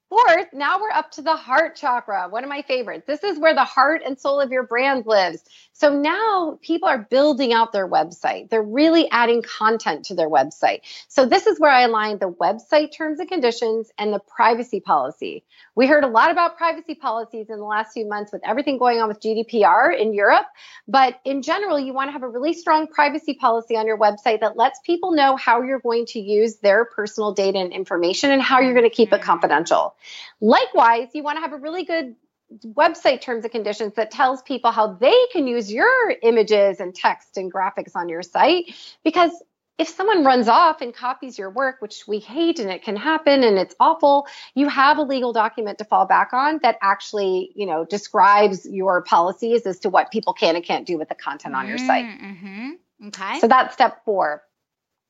Fourth, 0.08 0.54
now 0.54 0.80
we're 0.80 0.92
up 0.92 1.12
to 1.12 1.22
the 1.22 1.36
heart 1.36 1.76
chakra, 1.76 2.30
one 2.30 2.44
of 2.44 2.50
my 2.50 2.62
favorites. 2.62 3.04
This 3.08 3.24
is 3.24 3.40
where 3.40 3.56
the 3.56 3.66
heart 3.66 4.04
and 4.06 4.18
soul 4.18 4.40
of 4.40 4.52
your 4.52 4.64
brand 4.64 5.06
lives. 5.06 5.44
So 5.78 5.94
now 5.94 6.58
people 6.62 6.88
are 6.88 7.00
building 7.10 7.52
out 7.52 7.74
their 7.74 7.88
website. 7.88 8.50
They're 8.50 8.64
really 8.64 9.12
adding 9.12 9.42
content 9.42 10.06
to 10.06 10.16
their 10.16 10.30
website. 10.30 10.80
So 11.10 11.26
this 11.26 11.48
is 11.48 11.60
where 11.60 11.70
I 11.70 11.82
align 11.82 12.18
the 12.18 12.32
website 12.32 12.96
terms 12.96 13.20
and 13.20 13.28
conditions 13.28 13.92
and 13.98 14.14
the 14.14 14.20
privacy 14.20 14.80
policy. 14.80 15.44
We 15.76 15.86
heard 15.86 16.06
a 16.06 16.08
lot 16.08 16.32
about 16.32 16.56
privacy 16.56 16.96
policies 16.96 17.50
in 17.50 17.58
the 17.58 17.66
last 17.66 17.92
few 17.92 18.08
months 18.08 18.32
with 18.32 18.42
everything 18.48 18.78
going 18.78 19.02
on 19.02 19.10
with 19.10 19.20
GDPR 19.20 20.00
in 20.00 20.14
Europe. 20.14 20.46
But 20.88 21.20
in 21.26 21.42
general, 21.42 21.78
you 21.78 21.94
want 21.94 22.08
to 22.08 22.14
have 22.14 22.24
a 22.24 22.30
really 22.30 22.54
strong 22.54 22.88
privacy 22.88 23.34
policy 23.34 23.76
on 23.76 23.86
your 23.86 23.98
website 23.98 24.40
that 24.40 24.56
lets 24.56 24.80
people 24.80 25.12
know 25.12 25.36
how 25.36 25.62
you're 25.62 25.82
going 25.82 26.06
to 26.08 26.20
use 26.22 26.56
their 26.60 26.86
personal 26.86 27.34
data 27.34 27.58
and 27.58 27.74
information 27.74 28.32
and 28.32 28.42
how 28.42 28.62
you're 28.62 28.74
going 28.74 28.90
to 28.90 28.96
keep 28.96 29.12
it 29.12 29.16
mm-hmm. 29.16 29.26
confidential. 29.26 29.94
Likewise, 30.40 31.10
you 31.14 31.22
want 31.22 31.36
to 31.36 31.42
have 31.42 31.52
a 31.52 31.58
really 31.58 31.84
good 31.84 32.16
website 32.64 33.22
terms 33.22 33.44
and 33.44 33.52
conditions 33.52 33.94
that 33.96 34.12
tells 34.12 34.42
people 34.42 34.72
how 34.72 34.94
they 34.94 35.18
can 35.32 35.48
use 35.48 35.72
your 35.72 36.14
images 36.22 36.80
and 36.80 36.94
text 36.94 37.38
and 37.38 37.52
graphics 37.52 37.96
on 37.96 38.10
your 38.10 38.22
site. 38.22 38.76
Because 39.04 39.32
if 39.78 39.90
someone 39.90 40.24
runs 40.24 40.48
off 40.48 40.82
and 40.82 40.94
copies 40.94 41.38
your 41.38 41.50
work 41.50 41.82
which 41.82 42.08
we 42.08 42.20
hate 42.20 42.60
and 42.60 42.72
it 42.72 42.84
can 42.84 42.96
happen 42.96 43.44
and 43.44 43.58
it's 43.58 43.76
awful 43.80 44.26
you 44.54 44.70
have 44.70 44.98
a 44.98 45.02
legal 45.02 45.34
document 45.34 45.78
to 45.80 45.84
fall 45.84 46.06
back 46.06 46.32
on 46.32 46.60
that 46.64 46.78
actually 46.82 47.52
you 47.56 47.66
know 47.66 47.84
describes 47.84 48.66
your 48.66 49.04
policies 49.04 49.66
as 49.66 49.80
to 49.80 49.90
what 49.90 50.12
people 50.12 50.34
can 50.34 50.56
and 50.56 50.64
can't 50.64 50.88
do 50.88 50.98
with 50.98 51.10
the 51.10 51.16
content 51.16 51.56
on 51.56 51.68
your 51.68 51.78
site. 51.78 52.06
mm-hmm. 52.06 53.08
okay. 53.08 53.40
So 53.40 53.48
that's 53.48 53.74
step 53.74 54.04
four. 54.06 54.44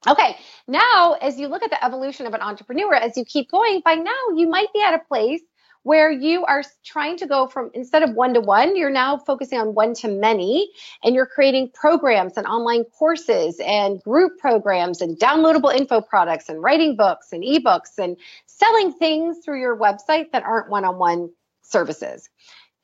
Okay, 0.08 0.38
now 0.68 1.14
as 1.14 1.40
you 1.40 1.48
look 1.48 1.64
at 1.64 1.72
the 1.72 1.84
evolution 1.84 2.28
of 2.28 2.34
an 2.34 2.42
entrepreneur, 2.42 2.94
as 2.94 3.18
you 3.18 3.26
keep 3.26 3.50
going, 3.50 3.82
by 3.84 3.96
now 3.96 4.36
you 4.36 4.48
might 4.48 4.72
be 4.74 4.82
at 4.82 4.94
a 4.94 5.00
place 5.00 5.42
where 5.86 6.10
you 6.10 6.44
are 6.46 6.64
trying 6.84 7.16
to 7.16 7.28
go 7.28 7.46
from 7.46 7.70
instead 7.76 8.02
of 8.02 8.16
one 8.16 8.34
to 8.34 8.42
one, 8.42 8.76
you're 8.76 8.90
now 8.90 9.18
focusing 9.18 9.60
on 9.60 9.76
one 9.76 9.94
to 9.94 10.08
many 10.08 10.68
and 11.04 11.14
you're 11.14 11.28
creating 11.28 11.70
programs 11.76 12.38
and 12.38 12.48
online 12.48 12.84
courses 12.86 13.62
and 13.64 14.02
group 14.02 14.40
programs 14.40 15.00
and 15.00 15.20
downloadable 15.20 15.72
info 15.72 16.02
products 16.02 16.50
and 16.50 16.64
writing 16.64 16.96
books 16.96 17.32
and 17.32 17.44
ebooks 17.44 18.00
and 18.00 18.18
selling 18.48 18.94
things 18.94 19.38
through 19.46 19.60
your 19.60 19.78
website 19.78 20.32
that 20.32 20.42
aren't 20.42 20.72
one 20.72 20.86
on 20.86 20.98
one 20.98 21.30
services. 21.62 22.30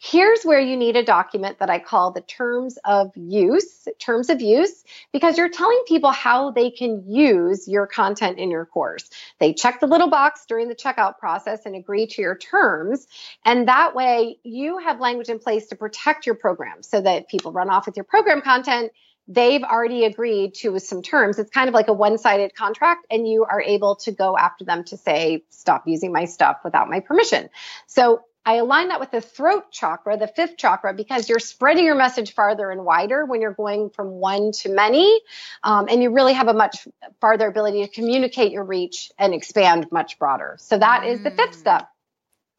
Here's 0.03 0.41
where 0.43 0.59
you 0.59 0.77
need 0.77 0.95
a 0.95 1.05
document 1.05 1.59
that 1.59 1.69
I 1.69 1.77
call 1.77 2.09
the 2.09 2.21
terms 2.21 2.79
of 2.83 3.15
use, 3.15 3.87
terms 3.99 4.31
of 4.31 4.41
use, 4.41 4.83
because 5.13 5.37
you're 5.37 5.47
telling 5.47 5.83
people 5.87 6.09
how 6.09 6.49
they 6.49 6.71
can 6.71 7.03
use 7.07 7.67
your 7.67 7.85
content 7.85 8.39
in 8.39 8.49
your 8.49 8.65
course. 8.65 9.07
They 9.37 9.53
check 9.53 9.79
the 9.79 9.85
little 9.85 10.09
box 10.09 10.45
during 10.47 10.69
the 10.69 10.75
checkout 10.75 11.19
process 11.19 11.67
and 11.67 11.75
agree 11.75 12.07
to 12.07 12.21
your 12.23 12.35
terms. 12.35 13.05
And 13.45 13.67
that 13.67 13.93
way 13.93 14.39
you 14.41 14.79
have 14.79 14.99
language 14.99 15.29
in 15.29 15.37
place 15.37 15.67
to 15.67 15.75
protect 15.75 16.25
your 16.25 16.33
program 16.33 16.81
so 16.81 16.99
that 16.99 17.29
people 17.29 17.51
run 17.51 17.69
off 17.69 17.85
with 17.85 17.95
your 17.95 18.05
program 18.05 18.41
content, 18.41 18.91
they've 19.27 19.61
already 19.61 20.05
agreed 20.05 20.55
to 20.55 20.79
some 20.79 21.03
terms. 21.03 21.37
It's 21.37 21.51
kind 21.51 21.67
of 21.67 21.75
like 21.75 21.89
a 21.89 21.93
one 21.93 22.17
sided 22.17 22.55
contract, 22.55 23.05
and 23.11 23.27
you 23.27 23.45
are 23.45 23.61
able 23.61 23.97
to 23.97 24.11
go 24.11 24.35
after 24.35 24.65
them 24.65 24.83
to 24.85 24.97
say, 24.97 25.43
stop 25.49 25.83
using 25.85 26.11
my 26.11 26.25
stuff 26.25 26.57
without 26.63 26.89
my 26.89 27.01
permission. 27.01 27.51
So 27.85 28.21
I 28.45 28.55
align 28.55 28.87
that 28.87 28.99
with 28.99 29.11
the 29.11 29.21
throat 29.21 29.71
chakra, 29.71 30.17
the 30.17 30.27
fifth 30.27 30.57
chakra, 30.57 30.93
because 30.93 31.29
you're 31.29 31.39
spreading 31.39 31.85
your 31.85 31.95
message 31.95 32.33
farther 32.33 32.71
and 32.71 32.83
wider 32.83 33.25
when 33.25 33.39
you're 33.39 33.53
going 33.53 33.91
from 33.91 34.09
one 34.11 34.51
to 34.53 34.69
many. 34.69 35.21
Um, 35.63 35.87
and 35.89 36.01
you 36.01 36.11
really 36.11 36.33
have 36.33 36.47
a 36.47 36.53
much 36.53 36.87
farther 37.19 37.47
ability 37.47 37.85
to 37.85 37.87
communicate 37.87 38.51
your 38.51 38.63
reach 38.63 39.11
and 39.19 39.33
expand 39.33 39.91
much 39.91 40.17
broader. 40.17 40.55
So 40.59 40.77
that 40.77 41.03
mm. 41.03 41.13
is 41.13 41.23
the 41.23 41.31
fifth 41.31 41.55
step. 41.55 41.87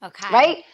Okay. 0.05 0.29
Right? 0.33 0.65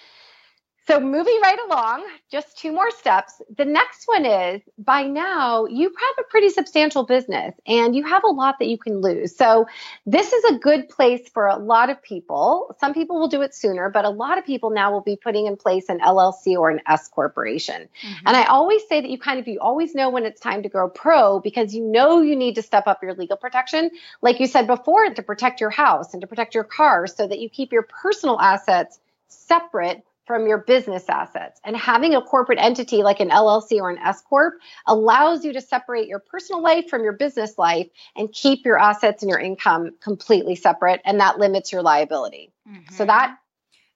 So, 0.88 0.98
moving 0.98 1.38
right 1.42 1.58
along, 1.66 2.06
just 2.32 2.56
two 2.56 2.72
more 2.72 2.90
steps. 2.90 3.42
The 3.54 3.66
next 3.66 4.08
one 4.08 4.24
is 4.24 4.62
by 4.78 5.02
now 5.02 5.66
you 5.66 5.84
have 5.84 6.14
a 6.18 6.30
pretty 6.30 6.48
substantial 6.48 7.04
business 7.04 7.54
and 7.66 7.94
you 7.94 8.04
have 8.04 8.24
a 8.24 8.28
lot 8.28 8.58
that 8.58 8.68
you 8.68 8.78
can 8.78 9.02
lose. 9.02 9.36
So, 9.36 9.66
this 10.06 10.32
is 10.32 10.44
a 10.44 10.58
good 10.58 10.88
place 10.88 11.28
for 11.28 11.46
a 11.46 11.58
lot 11.58 11.90
of 11.90 12.02
people. 12.02 12.74
Some 12.80 12.94
people 12.94 13.20
will 13.20 13.28
do 13.28 13.42
it 13.42 13.54
sooner, 13.54 13.90
but 13.90 14.06
a 14.06 14.08
lot 14.08 14.38
of 14.38 14.46
people 14.46 14.70
now 14.70 14.90
will 14.90 15.02
be 15.02 15.14
putting 15.14 15.44
in 15.44 15.58
place 15.58 15.90
an 15.90 16.00
LLC 16.00 16.56
or 16.56 16.70
an 16.70 16.80
S 16.88 17.06
corporation. 17.08 17.82
Mm-hmm. 17.82 18.26
And 18.26 18.34
I 18.34 18.44
always 18.44 18.80
say 18.88 19.02
that 19.02 19.10
you 19.10 19.18
kind 19.18 19.38
of 19.38 19.46
you 19.46 19.60
always 19.60 19.94
know 19.94 20.08
when 20.08 20.24
it's 20.24 20.40
time 20.40 20.62
to 20.62 20.70
go 20.70 20.88
pro 20.88 21.38
because 21.38 21.74
you 21.74 21.84
know 21.84 22.22
you 22.22 22.34
need 22.34 22.54
to 22.54 22.62
step 22.62 22.86
up 22.86 23.02
your 23.02 23.12
legal 23.12 23.36
protection, 23.36 23.90
like 24.22 24.40
you 24.40 24.46
said 24.46 24.66
before, 24.66 25.10
to 25.10 25.22
protect 25.22 25.60
your 25.60 25.68
house 25.68 26.14
and 26.14 26.22
to 26.22 26.26
protect 26.26 26.54
your 26.54 26.64
car 26.64 27.06
so 27.06 27.26
that 27.26 27.40
you 27.40 27.50
keep 27.50 27.74
your 27.74 27.82
personal 27.82 28.40
assets 28.40 28.98
separate 29.28 30.02
from 30.28 30.46
your 30.46 30.58
business 30.58 31.08
assets. 31.08 31.60
And 31.64 31.76
having 31.76 32.14
a 32.14 32.22
corporate 32.22 32.60
entity 32.60 33.02
like 33.02 33.18
an 33.18 33.30
LLC 33.30 33.80
or 33.80 33.90
an 33.90 33.98
S 33.98 34.20
Corp 34.20 34.54
allows 34.86 35.44
you 35.44 35.52
to 35.54 35.60
separate 35.60 36.06
your 36.06 36.20
personal 36.20 36.62
life 36.62 36.88
from 36.88 37.02
your 37.02 37.14
business 37.14 37.58
life 37.58 37.88
and 38.14 38.32
keep 38.32 38.64
your 38.64 38.78
assets 38.78 39.24
and 39.24 39.30
your 39.30 39.40
income 39.40 39.90
completely 40.00 40.54
separate. 40.54 41.00
And 41.04 41.18
that 41.18 41.40
limits 41.40 41.72
your 41.72 41.82
liability. 41.82 42.52
Mm-hmm. 42.68 42.94
So 42.94 43.06
that 43.06 43.36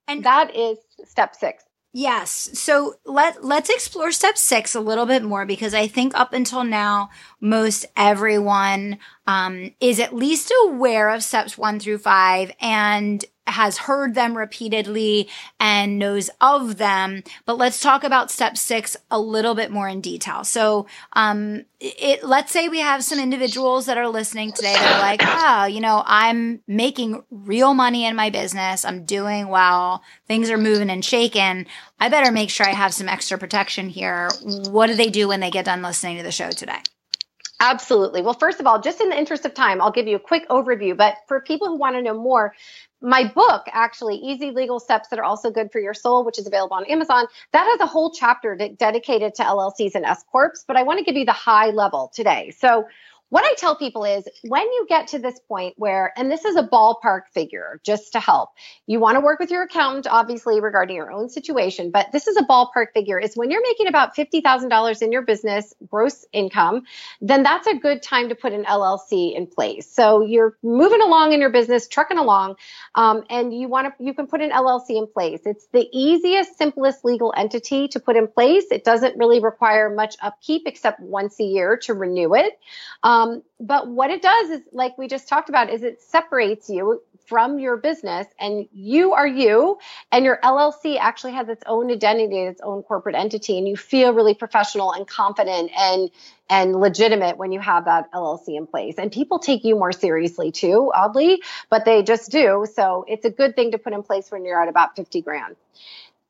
and 0.09 0.25
that 0.25 0.57
is 0.57 0.79
step 1.05 1.37
six. 1.37 1.63
Yes. 1.95 2.31
So 2.59 2.95
let 3.05 3.45
let's 3.45 3.69
explore 3.69 4.13
step 4.13 4.39
6 4.39 4.75
a 4.75 4.81
little 4.81 5.05
bit 5.05 5.23
more 5.23 5.45
because 5.45 5.75
I 5.75 5.87
think 5.89 6.19
up 6.19 6.33
until 6.33 6.65
now 6.65 7.11
most 7.39 7.85
everyone 7.97 8.99
um, 9.27 9.73
is 9.79 10.01
at 10.01 10.15
least 10.15 10.51
aware 10.65 11.11
of 11.11 11.23
steps 11.23 11.59
1 11.59 11.81
through 11.81 11.99
5 11.99 12.53
and 12.63 13.23
has 13.47 13.79
heard 13.79 14.15
them 14.15 14.37
repeatedly 14.37 15.29
and 15.59 15.99
knows 15.99 16.31
of 16.41 16.79
them. 16.79 17.23
But 17.45 17.59
let's 17.59 17.81
talk 17.81 18.05
about 18.05 18.31
step 18.31 18.57
six 18.57 18.97
a 19.11 19.19
little 19.21 19.55
bit 19.55 19.71
more 19.71 19.89
in 19.89 20.01
detail. 20.01 20.45
So, 20.45 20.87
um, 21.15 21.65
it, 21.81 22.23
let's 22.23 22.53
say 22.53 22.69
we 22.69 22.79
have 22.79 23.03
some 23.03 23.19
individuals 23.19 23.87
that 23.87 23.99
are 23.99 24.09
listening 24.09 24.53
today 24.53 24.73
that 24.73 24.97
are 24.97 25.01
like, 25.01 25.21
oh, 25.25 25.67
you 25.67 25.81
know, 25.81 26.03
I'm 26.07 26.61
making 26.69 27.25
real 27.31 27.75
money 27.75 28.05
in 28.07 28.15
my 28.15 28.31
business. 28.31 28.85
I'm 28.85 29.05
doing 29.05 29.49
well. 29.49 30.03
Things 30.29 30.49
are 30.51 30.59
moving 30.59 30.91
and 30.91 31.05
shaking. 31.05 31.67
I 31.99 32.09
better 32.09 32.31
make 32.31 32.51
sure 32.51 32.67
I 32.67 32.71
have 32.71 32.95
some 32.95 33.09
extra 33.09 33.39
protection 33.39 33.89
here. 33.89 34.31
What 34.43 34.87
do 34.87 34.95
they 34.95 35.11
do 35.11 35.29
when 35.29 35.41
they 35.41 35.51
get 35.51 35.65
done 35.65 35.83
listening 35.83 36.19
to 36.19 36.23
the 36.23 36.33
show 36.33 36.51
today? 36.51 36.79
Absolutely. 37.63 38.23
Well, 38.23 38.35
first 38.35 38.59
of 38.59 38.67
all, 38.67 38.81
just 38.81 39.01
in 39.01 39.09
the 39.09 39.17
interest 39.17 39.45
of 39.45 39.55
time, 39.55 39.81
I'll 39.81 39.93
give 39.93 40.09
you 40.09 40.17
a 40.17 40.21
quick 40.21 40.49
overview. 40.49 40.97
But 40.97 41.19
for 41.29 41.41
people 41.41 41.69
who 41.69 41.77
want 41.77 41.95
to 41.95 42.03
know 42.03 42.13
more, 42.13 42.57
my 43.01 43.23
book, 43.33 43.63
actually, 43.71 44.17
Easy 44.17 44.51
Legal 44.51 44.81
Steps 44.81 45.09
That 45.11 45.21
Are 45.21 45.25
Also 45.25 45.49
Good 45.49 45.71
for 45.71 45.79
Your 45.79 45.95
Soul, 45.95 46.25
which 46.25 46.41
is 46.41 46.47
available 46.49 46.75
on 46.77 46.85
Amazon, 46.87 47.27
that 47.53 47.65
has 47.65 47.79
a 47.79 47.87
whole 47.87 48.11
chapter 48.11 48.59
dedicated 48.77 49.37
to 49.37 49.45
LLCs 49.45 49.95
and 49.95 50.05
S 50.05 50.25
Corps. 50.33 50.65
But 50.67 50.77
I 50.77 50.83
want 50.83 50.99
to 50.99 51.05
give 51.05 51.15
you 51.15 51.25
the 51.25 51.31
high 51.31 51.71
level 51.71 52.11
today. 52.13 52.51
So, 52.51 52.89
what 53.33 53.47
I 53.47 53.55
tell 53.55 53.77
people 53.77 54.05
is 54.05 54.29
when 54.43 54.61
you 54.61 54.85
get 54.91 55.07
to 55.09 55.19
this 55.19 55.41
point 55.49 55.73
where, 55.79 56.13
and 56.19 56.31
this 56.31 56.45
is 56.45 56.55
a 56.55 56.63
ballpark 56.63 57.23
figure 57.33 57.81
just 57.83 58.13
to 58.13 58.21
help, 58.21 58.51
you 58.87 59.01
want 59.01 59.17
to 59.17 59.21
work 59.21 59.41
with 59.41 59.51
your 59.51 59.63
accountant, 59.63 60.07
obviously, 60.07 60.61
regarding 60.61 60.97
your 60.97 61.11
own 61.11 61.31
situation, 61.31 61.91
but 61.91 62.13
this 62.13 62.27
is 62.27 62.37
a 62.37 62.43
ballpark 62.43 62.93
figure 62.93 63.19
is 63.19 63.35
when 63.35 63.51
you're 63.51 63.63
making 63.63 63.87
about 63.87 64.15
$50,000 64.15 65.01
in 65.01 65.13
your 65.13 65.23
business 65.23 65.73
gross 65.89 66.27
income, 66.35 66.83
then 67.23 67.43
that's 67.43 67.67
a 67.67 67.75
good 67.75 68.03
time 68.03 68.29
to 68.29 68.35
put 68.35 68.53
an 68.53 68.65
LLC 68.65 69.35
in 69.35 69.47
place. 69.47 69.91
So 69.91 70.21
you're 70.21 70.59
moving 70.63 71.01
along 71.01 71.33
in 71.33 71.41
your 71.41 71.49
business, 71.49 71.89
trucking 71.89 72.19
along, 72.19 72.57
um, 72.95 73.25
and 73.31 73.59
you 73.59 73.67
want 73.67 73.97
to, 73.97 74.05
you 74.05 74.13
can 74.13 74.27
put 74.27 74.43
an 74.43 74.51
LLC 74.51 74.99
in 74.99 75.07
place. 75.07 75.41
It's 75.47 75.67
the 75.73 75.89
easiest, 75.91 76.59
simplest 76.59 77.03
legal 77.03 77.33
entity 77.35 77.89
to 77.89 77.99
put 77.99 78.17
in 78.17 78.29
place. 78.29 78.65
It 78.71 78.85
doesn't 78.85 79.17
really 79.17 79.41
require 79.41 79.89
much 79.89 80.17
upkeep 80.21 80.65
except 80.67 81.01
once 81.01 81.41
a 81.41 81.45
year 81.45 81.79
to 81.85 81.95
renew 81.95 82.35
it. 82.35 82.59
Um, 83.03 83.22
um, 83.23 83.43
but 83.61 83.89
what 83.89 84.11
it 84.11 84.23
does 84.23 84.51
is, 84.51 84.61
like 84.73 84.99
we 84.99 85.09
just 85.09 85.29
talked 85.29 85.49
about, 85.49 85.71
is 85.71 85.83
it 85.83 86.01
separates 86.03 86.69
you 86.69 87.03
from 87.27 87.59
your 87.59 87.77
business 87.77 88.27
and 88.41 88.67
you 88.73 89.13
are 89.13 89.27
you 89.27 89.79
and 90.11 90.25
your 90.25 90.39
LLC 90.43 90.99
actually 90.99 91.33
has 91.33 91.49
its 91.49 91.63
own 91.67 91.91
identity, 91.91 92.39
its 92.41 92.61
own 92.61 92.83
corporate 92.83 93.15
entity, 93.15 93.59
and 93.59 93.69
you 93.69 93.77
feel 93.77 94.13
really 94.13 94.35
professional 94.35 94.93
and 94.93 95.07
confident 95.07 95.71
and 95.77 96.11
and 96.51 96.79
legitimate 96.79 97.39
when 97.39 97.53
you 97.53 97.61
have 97.61 97.85
that 97.85 98.13
LLC 98.13 98.57
in 98.59 98.67
place. 98.67 98.97
And 98.99 99.11
people 99.11 99.39
take 99.39 99.65
you 99.65 99.77
more 99.77 99.93
seriously 99.93 100.51
too, 100.51 100.91
oddly, 100.95 101.43
but 101.71 101.85
they 101.85 102.03
just 102.03 102.31
do. 102.31 102.67
So 102.75 103.05
it's 103.09 103.25
a 103.25 103.31
good 103.31 103.55
thing 103.55 103.71
to 103.71 103.79
put 103.79 103.93
in 103.93 104.03
place 104.03 104.31
when 104.31 104.45
you're 104.45 104.61
at 104.61 104.69
about 104.69 104.97
50 104.97 105.23
grand. 105.23 105.57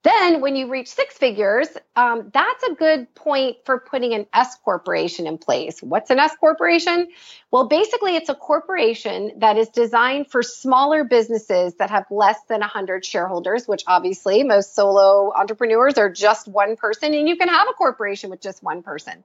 Then, 0.02 0.40
when 0.40 0.56
you 0.56 0.68
reach 0.68 0.88
six 0.88 1.16
figures, 1.16 1.68
um, 1.94 2.30
that's 2.34 2.64
a 2.64 2.74
good 2.74 3.14
point 3.14 3.58
for 3.64 3.78
putting 3.78 4.14
an 4.14 4.26
S 4.34 4.56
corporation 4.64 5.28
in 5.28 5.38
place. 5.38 5.80
What's 5.80 6.10
an 6.10 6.18
S 6.18 6.34
corporation? 6.40 7.08
Well, 7.52 7.68
basically, 7.68 8.16
it's 8.16 8.28
a 8.28 8.34
corporation 8.34 9.32
that 9.38 9.56
is 9.56 9.68
designed 9.68 10.28
for 10.28 10.42
smaller 10.42 11.04
businesses 11.04 11.74
that 11.74 11.90
have 11.90 12.06
less 12.10 12.38
than 12.48 12.60
100 12.60 13.04
shareholders, 13.04 13.68
which 13.68 13.84
obviously 13.86 14.42
most 14.42 14.74
solo 14.74 15.32
entrepreneurs 15.32 15.98
are 15.98 16.10
just 16.10 16.48
one 16.48 16.74
person, 16.74 17.14
and 17.14 17.28
you 17.28 17.36
can 17.36 17.48
have 17.48 17.68
a 17.68 17.72
corporation 17.72 18.28
with 18.30 18.40
just 18.40 18.60
one 18.60 18.82
person. 18.82 19.22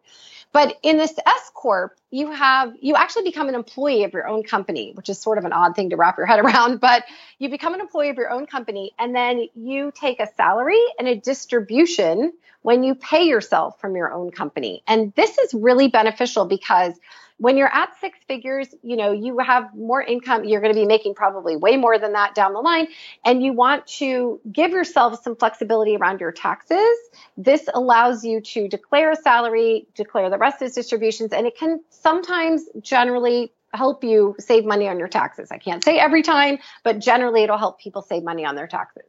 But 0.57 0.75
in 0.81 0.97
this 0.97 1.13
S 1.23 1.51
corp, 1.53 1.99
you 2.09 2.31
have 2.31 2.73
you 2.81 2.95
actually 2.95 3.25
become 3.25 3.47
an 3.47 3.53
employee 3.53 4.03
of 4.05 4.11
your 4.11 4.27
own 4.27 4.41
company, 4.41 4.91
which 4.95 5.07
is 5.07 5.19
sort 5.19 5.37
of 5.37 5.45
an 5.45 5.53
odd 5.53 5.75
thing 5.75 5.91
to 5.91 5.95
wrap 5.95 6.17
your 6.17 6.25
head 6.25 6.39
around, 6.43 6.79
but 6.79 7.03
you 7.37 7.47
become 7.47 7.75
an 7.75 7.79
employee 7.79 8.09
of 8.09 8.17
your 8.17 8.31
own 8.31 8.47
company 8.47 8.91
and 8.97 9.15
then 9.15 9.49
you 9.53 9.91
take 9.93 10.19
a 10.19 10.25
salary 10.35 10.81
and 10.97 11.07
a 11.07 11.15
distribution 11.15 12.33
when 12.63 12.81
you 12.81 12.95
pay 12.95 13.27
yourself 13.27 13.79
from 13.79 13.95
your 13.95 14.11
own 14.11 14.31
company. 14.31 14.81
And 14.87 15.13
this 15.13 15.37
is 15.37 15.53
really 15.53 15.89
beneficial 15.89 16.45
because 16.45 16.95
when 17.37 17.55
you're 17.57 17.73
at 17.73 17.89
six 17.99 18.17
figures, 18.27 18.73
you 18.81 18.95
know, 18.95 19.11
you 19.11 19.37
have 19.39 19.73
more 19.75 20.01
income. 20.01 20.43
You're 20.43 20.61
going 20.61 20.73
to 20.73 20.79
be 20.79 20.85
making 20.85 21.13
probably 21.15 21.55
way 21.55 21.77
more 21.77 21.99
than 21.99 22.13
that 22.13 22.33
down 22.35 22.53
the 22.53 22.59
line. 22.59 22.87
And 23.23 23.43
you 23.43 23.53
want 23.53 23.85
to 23.87 24.41
give 24.51 24.71
yourself 24.71 25.23
some 25.23 25.35
flexibility 25.35 25.95
around 25.95 26.19
your 26.19 26.31
taxes. 26.31 26.97
This 27.37 27.69
allows 27.73 28.23
you 28.23 28.41
to 28.41 28.67
declare 28.67 29.11
a 29.11 29.15
salary, 29.15 29.87
declare 29.95 30.29
the 30.29 30.37
rest 30.37 30.61
as 30.61 30.73
distributions, 30.73 31.31
and 31.31 31.45
it 31.45 31.57
can 31.57 31.81
sometimes 31.89 32.63
generally 32.81 33.51
help 33.73 34.03
you 34.03 34.35
save 34.39 34.65
money 34.65 34.87
on 34.87 34.97
your 34.97 35.07
taxes. 35.07 35.51
I 35.51 35.57
can't 35.57 35.83
say 35.83 35.99
every 35.99 36.23
time, 36.23 36.57
but 36.83 36.99
generally 36.99 37.43
it'll 37.43 37.57
help 37.57 37.79
people 37.79 38.01
save 38.01 38.23
money 38.23 38.45
on 38.45 38.55
their 38.55 38.67
taxes. 38.67 39.03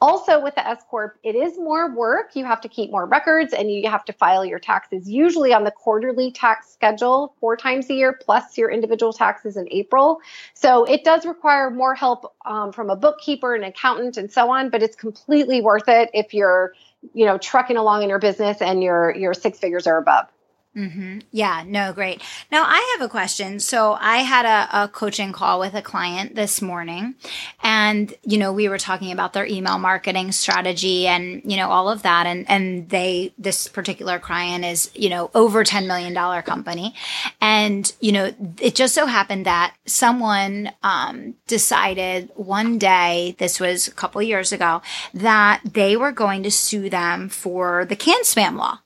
Also, 0.00 0.42
with 0.42 0.54
the 0.56 0.66
S 0.66 0.82
Corp, 0.90 1.16
it 1.22 1.34
is 1.34 1.58
more 1.58 1.94
work. 1.94 2.34
You 2.34 2.44
have 2.44 2.60
to 2.62 2.68
keep 2.68 2.90
more 2.90 3.06
records 3.06 3.52
and 3.52 3.70
you 3.70 3.88
have 3.88 4.04
to 4.06 4.12
file 4.12 4.44
your 4.44 4.58
taxes 4.58 5.08
usually 5.08 5.52
on 5.52 5.64
the 5.64 5.70
quarterly 5.70 6.32
tax 6.32 6.72
schedule 6.72 7.34
four 7.38 7.56
times 7.56 7.88
a 7.88 7.94
year, 7.94 8.12
plus 8.12 8.58
your 8.58 8.70
individual 8.70 9.12
taxes 9.12 9.56
in 9.56 9.68
April. 9.70 10.20
So 10.54 10.84
it 10.84 11.04
does 11.04 11.24
require 11.24 11.70
more 11.70 11.94
help 11.94 12.34
um, 12.44 12.72
from 12.72 12.90
a 12.90 12.96
bookkeeper, 12.96 13.54
an 13.54 13.62
accountant, 13.62 14.16
and 14.16 14.30
so 14.30 14.50
on, 14.50 14.70
but 14.70 14.82
it's 14.82 14.96
completely 14.96 15.60
worth 15.60 15.88
it 15.88 16.10
if 16.14 16.34
you're, 16.34 16.74
you 17.14 17.24
know, 17.26 17.38
trucking 17.38 17.76
along 17.76 18.02
in 18.02 18.08
your 18.08 18.18
business 18.18 18.60
and 18.60 18.82
your, 18.82 19.14
your 19.14 19.34
six 19.34 19.58
figures 19.58 19.86
are 19.86 19.98
above. 19.98 20.26
Mm-hmm. 20.74 21.18
Yeah, 21.30 21.64
no, 21.66 21.92
great. 21.92 22.22
Now 22.50 22.64
I 22.64 22.96
have 22.96 23.04
a 23.04 23.10
question. 23.10 23.60
So 23.60 23.92
I 23.92 24.18
had 24.18 24.46
a, 24.46 24.84
a, 24.84 24.88
coaching 24.88 25.30
call 25.30 25.60
with 25.60 25.74
a 25.74 25.82
client 25.82 26.34
this 26.34 26.62
morning 26.62 27.14
and, 27.62 28.14
you 28.22 28.38
know, 28.38 28.54
we 28.54 28.70
were 28.70 28.78
talking 28.78 29.12
about 29.12 29.34
their 29.34 29.44
email 29.44 29.78
marketing 29.78 30.32
strategy 30.32 31.06
and, 31.06 31.42
you 31.44 31.58
know, 31.58 31.68
all 31.68 31.90
of 31.90 32.00
that. 32.04 32.26
And, 32.26 32.48
and 32.48 32.88
they, 32.88 33.34
this 33.36 33.68
particular 33.68 34.18
client 34.18 34.64
is, 34.64 34.90
you 34.94 35.10
know, 35.10 35.30
over 35.34 35.62
$10 35.62 35.86
million 35.86 36.14
company. 36.42 36.94
And, 37.42 37.92
you 38.00 38.12
know, 38.12 38.32
it 38.58 38.74
just 38.74 38.94
so 38.94 39.04
happened 39.04 39.44
that 39.44 39.74
someone, 39.84 40.72
um, 40.82 41.34
decided 41.48 42.30
one 42.34 42.78
day, 42.78 43.36
this 43.38 43.60
was 43.60 43.88
a 43.88 43.92
couple 43.92 44.22
years 44.22 44.52
ago, 44.52 44.80
that 45.12 45.60
they 45.70 45.98
were 45.98 46.12
going 46.12 46.42
to 46.44 46.50
sue 46.50 46.88
them 46.88 47.28
for 47.28 47.84
the 47.84 47.96
CAN-SPAM 47.96 48.56
law. 48.56 48.78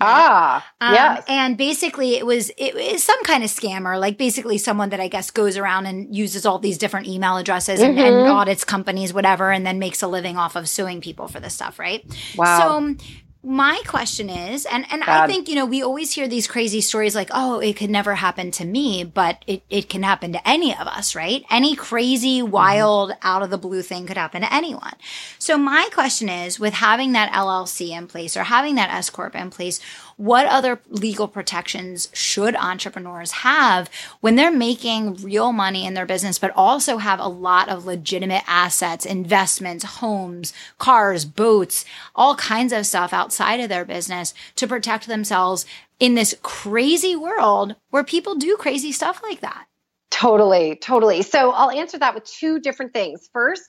Ah, 0.00 0.66
um, 0.80 0.94
yes. 0.94 1.24
And 1.28 1.56
basically, 1.56 2.16
it 2.16 2.24
was 2.24 2.50
it 2.56 2.74
was 2.74 3.02
some 3.02 3.22
kind 3.24 3.44
of 3.44 3.50
scammer, 3.50 3.98
like 4.00 4.16
basically 4.18 4.58
someone 4.58 4.90
that 4.90 5.00
I 5.00 5.08
guess 5.08 5.30
goes 5.30 5.56
around 5.56 5.86
and 5.86 6.14
uses 6.14 6.46
all 6.46 6.58
these 6.58 6.78
different 6.78 7.06
email 7.06 7.36
addresses 7.36 7.80
mm-hmm. 7.80 7.90
and, 7.90 7.98
and, 7.98 8.14
mm-hmm. 8.14 8.32
audits 8.32 8.64
companies, 8.64 9.12
whatever, 9.12 9.50
and 9.50 9.66
then 9.66 9.78
makes 9.78 10.02
a 10.02 10.08
living 10.08 10.36
off 10.36 10.56
of 10.56 10.68
suing 10.68 11.00
people 11.00 11.28
for 11.28 11.40
this 11.40 11.54
stuff, 11.54 11.78
right? 11.78 12.04
Wow. 12.36 12.96
So 12.96 13.04
my 13.42 13.80
question 13.86 14.28
is 14.28 14.66
and 14.66 14.84
and 14.92 15.02
i 15.04 15.26
think 15.26 15.48
you 15.48 15.54
know 15.54 15.64
we 15.64 15.82
always 15.82 16.12
hear 16.12 16.28
these 16.28 16.46
crazy 16.46 16.82
stories 16.82 17.14
like 17.14 17.30
oh 17.32 17.58
it 17.58 17.74
could 17.74 17.88
never 17.88 18.16
happen 18.16 18.50
to 18.50 18.66
me 18.66 19.02
but 19.02 19.42
it, 19.46 19.62
it 19.70 19.88
can 19.88 20.02
happen 20.02 20.30
to 20.30 20.48
any 20.48 20.76
of 20.76 20.86
us 20.86 21.14
right 21.14 21.42
any 21.50 21.74
crazy 21.74 22.40
mm-hmm. 22.40 22.50
wild 22.50 23.10
mm-hmm. 23.10 23.26
out 23.26 23.42
of 23.42 23.48
the 23.48 23.56
blue 23.56 23.80
thing 23.80 24.06
could 24.06 24.18
happen 24.18 24.42
to 24.42 24.52
anyone 24.52 24.92
so 25.38 25.56
my 25.56 25.88
question 25.90 26.28
is 26.28 26.60
with 26.60 26.74
having 26.74 27.12
that 27.12 27.32
llc 27.32 27.88
in 27.88 28.06
place 28.06 28.36
or 28.36 28.42
having 28.42 28.74
that 28.74 28.90
s 28.90 29.08
corp 29.08 29.34
in 29.34 29.48
place 29.48 29.80
what 30.20 30.46
other 30.48 30.78
legal 30.90 31.26
protections 31.26 32.10
should 32.12 32.54
entrepreneurs 32.56 33.30
have 33.30 33.88
when 34.20 34.36
they're 34.36 34.52
making 34.52 35.14
real 35.14 35.50
money 35.50 35.86
in 35.86 35.94
their 35.94 36.04
business, 36.04 36.38
but 36.38 36.52
also 36.54 36.98
have 36.98 37.18
a 37.18 37.26
lot 37.26 37.70
of 37.70 37.86
legitimate 37.86 38.42
assets, 38.46 39.06
investments, 39.06 39.82
homes, 39.82 40.52
cars, 40.76 41.24
boats, 41.24 41.86
all 42.14 42.34
kinds 42.36 42.70
of 42.70 42.84
stuff 42.84 43.14
outside 43.14 43.60
of 43.60 43.70
their 43.70 43.86
business 43.86 44.34
to 44.56 44.68
protect 44.68 45.06
themselves 45.06 45.64
in 45.98 46.16
this 46.16 46.34
crazy 46.42 47.16
world 47.16 47.74
where 47.88 48.04
people 48.04 48.34
do 48.34 48.58
crazy 48.58 48.92
stuff 48.92 49.22
like 49.22 49.40
that? 49.40 49.68
Totally, 50.10 50.76
totally. 50.76 51.22
So 51.22 51.50
I'll 51.50 51.70
answer 51.70 51.98
that 51.98 52.14
with 52.14 52.24
two 52.24 52.60
different 52.60 52.92
things. 52.92 53.30
First, 53.32 53.62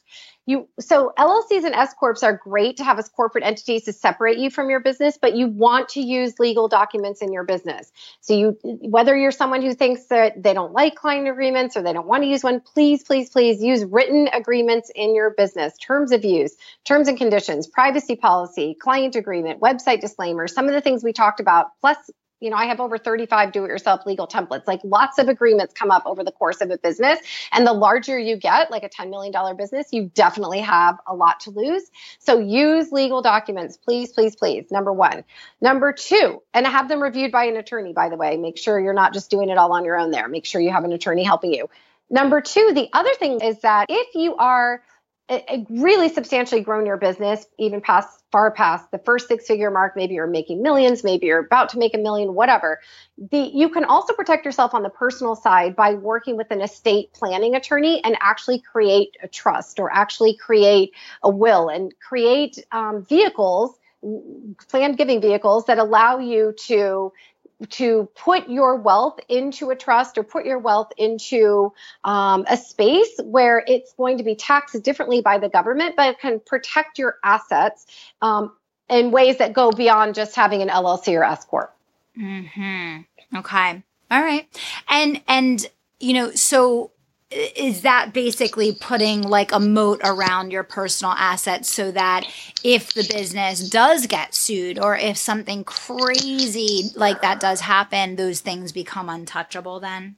you 0.51 0.67
so 0.79 1.13
LLCs 1.17 1.63
and 1.63 1.73
S 1.73 1.93
corps 1.93 2.21
are 2.23 2.33
great 2.33 2.77
to 2.77 2.83
have 2.83 2.99
as 2.99 3.09
corporate 3.09 3.43
entities 3.43 3.85
to 3.85 3.93
separate 3.93 4.37
you 4.37 4.51
from 4.51 4.69
your 4.69 4.79
business, 4.79 5.17
but 5.19 5.35
you 5.35 5.47
want 5.47 5.89
to 5.89 6.01
use 6.01 6.37
legal 6.37 6.67
documents 6.67 7.21
in 7.21 7.31
your 7.33 7.43
business. 7.43 7.91
So 8.19 8.33
you 8.33 8.57
whether 8.63 9.17
you're 9.17 9.31
someone 9.31 9.61
who 9.61 9.73
thinks 9.73 10.05
that 10.07 10.41
they 10.43 10.53
don't 10.53 10.73
like 10.73 10.95
client 10.95 11.27
agreements 11.27 11.75
or 11.75 11.81
they 11.81 11.93
don't 11.93 12.07
want 12.07 12.23
to 12.23 12.27
use 12.29 12.43
one, 12.43 12.59
please, 12.59 13.03
please, 13.03 13.29
please 13.29 13.63
use 13.63 13.83
written 13.85 14.27
agreements 14.33 14.91
in 14.93 15.15
your 15.15 15.31
business, 15.31 15.77
terms 15.77 16.11
of 16.11 16.23
use, 16.23 16.55
terms 16.83 17.07
and 17.07 17.17
conditions, 17.17 17.67
privacy 17.67 18.15
policy, 18.15 18.75
client 18.79 19.15
agreement, 19.15 19.61
website 19.61 20.01
disclaimer, 20.01 20.47
some 20.47 20.67
of 20.67 20.73
the 20.73 20.81
things 20.81 21.03
we 21.03 21.13
talked 21.13 21.39
about, 21.39 21.67
plus 21.79 21.97
you 22.41 22.49
know, 22.49 22.57
I 22.57 22.65
have 22.65 22.81
over 22.81 22.97
35 22.97 23.51
do 23.51 23.63
it 23.63 23.67
yourself 23.67 24.05
legal 24.05 24.27
templates. 24.27 24.67
Like 24.67 24.81
lots 24.83 25.19
of 25.19 25.29
agreements 25.29 25.73
come 25.73 25.91
up 25.91 26.03
over 26.05 26.23
the 26.23 26.31
course 26.31 26.59
of 26.59 26.71
a 26.71 26.77
business. 26.77 27.19
And 27.51 27.65
the 27.65 27.71
larger 27.71 28.17
you 28.17 28.35
get, 28.35 28.71
like 28.71 28.83
a 28.83 28.89
$10 28.89 29.09
million 29.09 29.31
business, 29.55 29.87
you 29.91 30.11
definitely 30.13 30.59
have 30.61 30.99
a 31.07 31.15
lot 31.15 31.41
to 31.41 31.51
lose. 31.51 31.83
So 32.19 32.39
use 32.39 32.91
legal 32.91 33.21
documents, 33.21 33.77
please, 33.77 34.11
please, 34.11 34.35
please. 34.35 34.71
Number 34.71 34.91
one. 34.91 35.23
Number 35.61 35.93
two, 35.93 36.41
and 36.53 36.65
have 36.65 36.89
them 36.89 37.01
reviewed 37.01 37.31
by 37.31 37.45
an 37.45 37.57
attorney, 37.57 37.93
by 37.93 38.09
the 38.09 38.17
way. 38.17 38.37
Make 38.37 38.57
sure 38.57 38.79
you're 38.79 38.93
not 38.93 39.13
just 39.13 39.29
doing 39.29 39.49
it 39.49 39.57
all 39.57 39.71
on 39.73 39.85
your 39.85 39.97
own 39.97 40.09
there. 40.09 40.27
Make 40.27 40.45
sure 40.45 40.59
you 40.59 40.71
have 40.71 40.83
an 40.83 40.91
attorney 40.91 41.23
helping 41.23 41.53
you. 41.53 41.69
Number 42.09 42.41
two, 42.41 42.71
the 42.73 42.89
other 42.91 43.13
thing 43.13 43.39
is 43.39 43.59
that 43.61 43.85
if 43.89 44.15
you 44.15 44.35
are 44.35 44.83
really 45.69 46.09
substantially 46.09 46.61
grown 46.61 46.85
your 46.85 46.97
business, 46.97 47.45
even 47.57 47.81
past 47.81 48.23
far 48.31 48.51
past 48.51 48.91
the 48.91 48.97
first 48.97 49.27
six 49.27 49.45
figure 49.47 49.71
mark. 49.71 49.95
Maybe 49.95 50.13
you're 50.15 50.27
making 50.27 50.61
millions, 50.61 51.03
maybe 51.03 51.27
you're 51.27 51.39
about 51.39 51.69
to 51.69 51.77
make 51.77 51.93
a 51.93 51.97
million, 51.97 52.33
whatever. 52.33 52.79
The, 53.17 53.37
you 53.53 53.69
can 53.69 53.83
also 53.85 54.13
protect 54.13 54.45
yourself 54.45 54.73
on 54.73 54.83
the 54.83 54.89
personal 54.89 55.35
side 55.35 55.75
by 55.75 55.93
working 55.93 56.37
with 56.37 56.51
an 56.51 56.61
estate 56.61 57.13
planning 57.13 57.55
attorney 57.55 58.03
and 58.03 58.17
actually 58.21 58.59
create 58.59 59.15
a 59.21 59.27
trust 59.27 59.79
or 59.79 59.91
actually 59.91 60.35
create 60.35 60.93
a 61.23 61.29
will 61.29 61.69
and 61.69 61.93
create 61.99 62.57
um, 62.71 63.05
vehicles 63.05 63.77
planned 64.67 64.97
giving 64.97 65.21
vehicles 65.21 65.65
that 65.65 65.77
allow 65.77 66.17
you 66.17 66.55
to 66.57 67.13
to 67.69 68.09
put 68.15 68.49
your 68.49 68.75
wealth 68.75 69.19
into 69.29 69.69
a 69.69 69.75
trust 69.75 70.17
or 70.17 70.23
put 70.23 70.45
your 70.45 70.59
wealth 70.59 70.91
into 70.97 71.73
um, 72.03 72.45
a 72.49 72.57
space 72.57 73.19
where 73.23 73.63
it's 73.67 73.93
going 73.93 74.17
to 74.17 74.23
be 74.23 74.35
taxed 74.35 74.81
differently 74.83 75.21
by 75.21 75.37
the 75.37 75.49
government, 75.49 75.95
but 75.95 76.19
can 76.19 76.39
protect 76.39 76.97
your 76.97 77.17
assets 77.23 77.85
um, 78.21 78.51
in 78.89 79.11
ways 79.11 79.37
that 79.37 79.53
go 79.53 79.71
beyond 79.71 80.15
just 80.15 80.35
having 80.35 80.61
an 80.61 80.69
LLC 80.69 81.17
or 81.17 81.23
S 81.23 81.45
corp. 81.45 81.75
Hmm. 82.15 82.99
Okay. 83.35 83.83
All 84.09 84.21
right. 84.21 84.47
And 84.89 85.21
and 85.27 85.65
you 85.99 86.13
know 86.13 86.31
so 86.31 86.91
is 87.31 87.81
that 87.81 88.13
basically 88.13 88.73
putting 88.73 89.21
like 89.21 89.51
a 89.53 89.59
moat 89.59 90.01
around 90.03 90.51
your 90.51 90.63
personal 90.63 91.13
assets 91.13 91.69
so 91.71 91.91
that 91.91 92.25
if 92.63 92.93
the 92.93 93.07
business 93.09 93.67
does 93.69 94.05
get 94.07 94.35
sued 94.35 94.77
or 94.77 94.97
if 94.97 95.17
something 95.17 95.63
crazy 95.63 96.91
like 96.95 97.21
that 97.21 97.39
does 97.39 97.61
happen, 97.61 98.17
those 98.17 98.41
things 98.41 98.71
become 98.71 99.09
untouchable 99.09 99.79
then? 99.79 100.17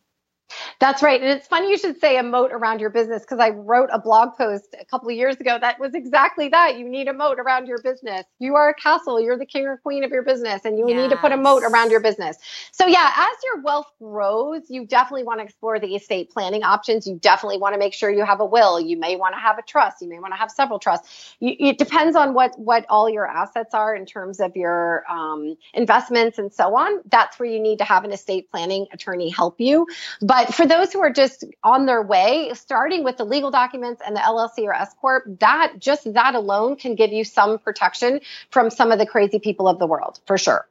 That's 0.80 1.02
right. 1.02 1.22
And 1.22 1.30
it's 1.30 1.48
funny 1.48 1.70
you 1.70 1.78
should 1.78 2.00
say 2.00 2.18
a 2.18 2.24
moat 2.24 2.52
around 2.52 2.80
your 2.80 2.90
business 2.90 3.22
because 3.22 3.40
I 3.40 3.50
wrote 3.50 3.90
a 3.92 4.00
blog 4.00 4.36
post 4.38 4.76
a 4.80 4.86
couple 4.86 5.10
of 5.10 5.16
years 5.16 5.38
ago 5.38 5.58
that 5.60 5.80
was 5.80 5.94
exactly 5.94 6.50
that. 6.50 6.78
You 6.78 6.90
need 6.90 7.08
a 7.08 7.14
moat 7.14 7.40
around 7.40 7.68
your 7.68 7.82
business. 7.82 8.26
You 8.40 8.56
are 8.56 8.70
a 8.70 8.74
castle. 8.74 9.22
You're 9.22 9.38
the 9.38 9.46
king 9.46 9.66
or 9.66 9.78
queen 9.78 10.04
of 10.04 10.12
your 10.12 10.24
business 10.24 10.66
and 10.66 10.78
you 10.78 10.90
yes. 10.90 10.98
need 10.98 11.10
to 11.12 11.18
put 11.18 11.32
a 11.32 11.38
moat 11.38 11.64
around 11.64 11.92
your 11.92 12.02
business. 12.02 12.38
So 12.72 12.86
yeah, 12.86 13.12
as 13.16 13.38
your 13.46 13.62
wealth 13.62 13.92
grows, 14.00 14.64
you 14.70 14.86
definitely 14.86 15.24
want 15.24 15.40
to 15.40 15.46
explore 15.46 15.80
the 15.80 15.96
estate 15.96 16.32
planning 16.32 16.64
options. 16.64 17.08
You 17.08 17.16
definitely 17.16 17.60
want 17.60 17.74
to 17.76 17.80
make 17.80 17.94
sure 17.94 18.10
you 18.10 18.26
have 18.26 18.40
a 18.40 18.46
will. 18.46 18.80
You 18.80 18.98
may 18.98 19.16
want 19.16 19.36
to 19.36 19.40
have 19.40 19.58
a 19.58 19.62
trust. 19.62 20.02
You 20.02 20.10
may 20.10 20.20
want 20.20 20.34
to 20.34 20.38
have 20.38 20.52
several 20.52 20.80
trusts. 20.80 21.36
You, 21.40 21.56
it 21.60 21.78
depends 21.78 22.16
on 22.16 22.34
what, 22.34 22.58
what 22.60 22.86
all 22.90 23.10
your 23.10 23.28
assets 23.28 23.74
are 23.74 23.96
in 23.96 24.06
terms 24.06 24.40
of 24.40 24.56
your 24.56 25.10
um, 25.10 25.56
investments 25.74 26.38
and 26.38 26.52
so 26.52 26.76
on. 26.76 27.02
That's 27.10 27.40
where 27.40 27.50
you 27.50 27.60
need 27.60 27.78
to 27.78 27.86
have 27.86 28.04
an 28.04 28.12
estate 28.12 28.50
planning 28.52 28.88
attorney 28.92 29.30
help 29.30 29.62
you. 29.62 29.88
But 30.22 30.33
but 30.34 30.52
for 30.52 30.66
those 30.66 30.92
who 30.92 31.00
are 31.00 31.12
just 31.12 31.46
on 31.64 31.86
their 31.86 32.02
way, 32.02 32.50
starting 32.56 33.04
with 33.04 33.18
the 33.18 33.24
legal 33.24 33.52
documents 33.52 34.02
and 34.04 34.16
the 34.16 34.20
LLC 34.20 34.64
or 34.64 34.74
S 34.74 34.92
corp, 35.00 35.26
that 35.40 35.74
just 35.78 36.12
that 36.12 36.34
alone 36.34 36.76
can 36.76 36.96
give 36.96 37.12
you 37.12 37.24
some 37.24 37.60
protection 37.60 38.20
from 38.50 38.72
some 38.72 38.92
of 38.92 38.98
the 38.98 39.06
crazy 39.06 39.38
people 39.38 39.68
of 39.68 39.78
the 39.78 39.86
world, 39.86 40.20
for 40.26 40.40
sure. 40.40 40.68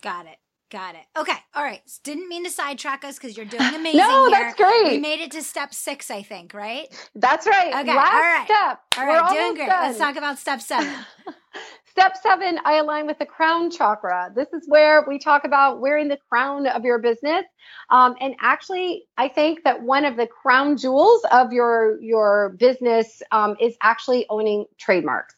Got 0.00 0.24
it. 0.24 0.38
Got 0.70 0.94
it. 0.94 1.02
Okay. 1.14 1.36
All 1.54 1.62
right. 1.62 1.82
Didn't 2.04 2.26
mean 2.30 2.44
to 2.44 2.50
sidetrack 2.50 3.04
us 3.04 3.18
because 3.18 3.36
you're 3.36 3.44
doing 3.44 3.62
amazing. 3.74 3.98
no, 3.98 4.30
here. 4.30 4.40
that's 4.40 4.56
great. 4.56 4.92
We 4.94 4.98
made 4.98 5.20
it 5.20 5.30
to 5.32 5.42
step 5.42 5.74
six, 5.74 6.10
I 6.10 6.22
think, 6.22 6.54
right? 6.54 6.86
That's 7.14 7.46
right. 7.46 7.74
Okay. 7.74 7.94
Last 7.94 8.14
all 8.14 8.20
right. 8.20 8.44
step. 8.46 8.80
All 8.96 9.06
right. 9.06 9.30
Doing 9.30 9.54
great. 9.56 9.68
Done. 9.68 9.88
Let's 9.88 9.98
talk 9.98 10.16
about 10.16 10.38
step 10.38 10.62
seven. 10.62 10.90
Seven, 12.22 12.58
I 12.64 12.74
align 12.74 13.06
with 13.06 13.18
the 13.18 13.26
crown 13.26 13.70
chakra. 13.70 14.32
This 14.34 14.48
is 14.52 14.64
where 14.66 15.04
we 15.06 15.18
talk 15.18 15.44
about 15.44 15.80
wearing 15.80 16.08
the 16.08 16.18
crown 16.28 16.66
of 16.66 16.84
your 16.84 16.98
business. 16.98 17.44
Um, 17.90 18.16
and 18.20 18.34
actually, 18.40 19.04
I 19.16 19.28
think 19.28 19.64
that 19.64 19.82
one 19.82 20.04
of 20.04 20.16
the 20.16 20.26
crown 20.26 20.76
jewels 20.76 21.22
of 21.30 21.52
your 21.52 22.00
your 22.00 22.56
business 22.58 23.22
um, 23.32 23.56
is 23.60 23.76
actually 23.82 24.26
owning 24.28 24.66
trademarks. 24.78 25.34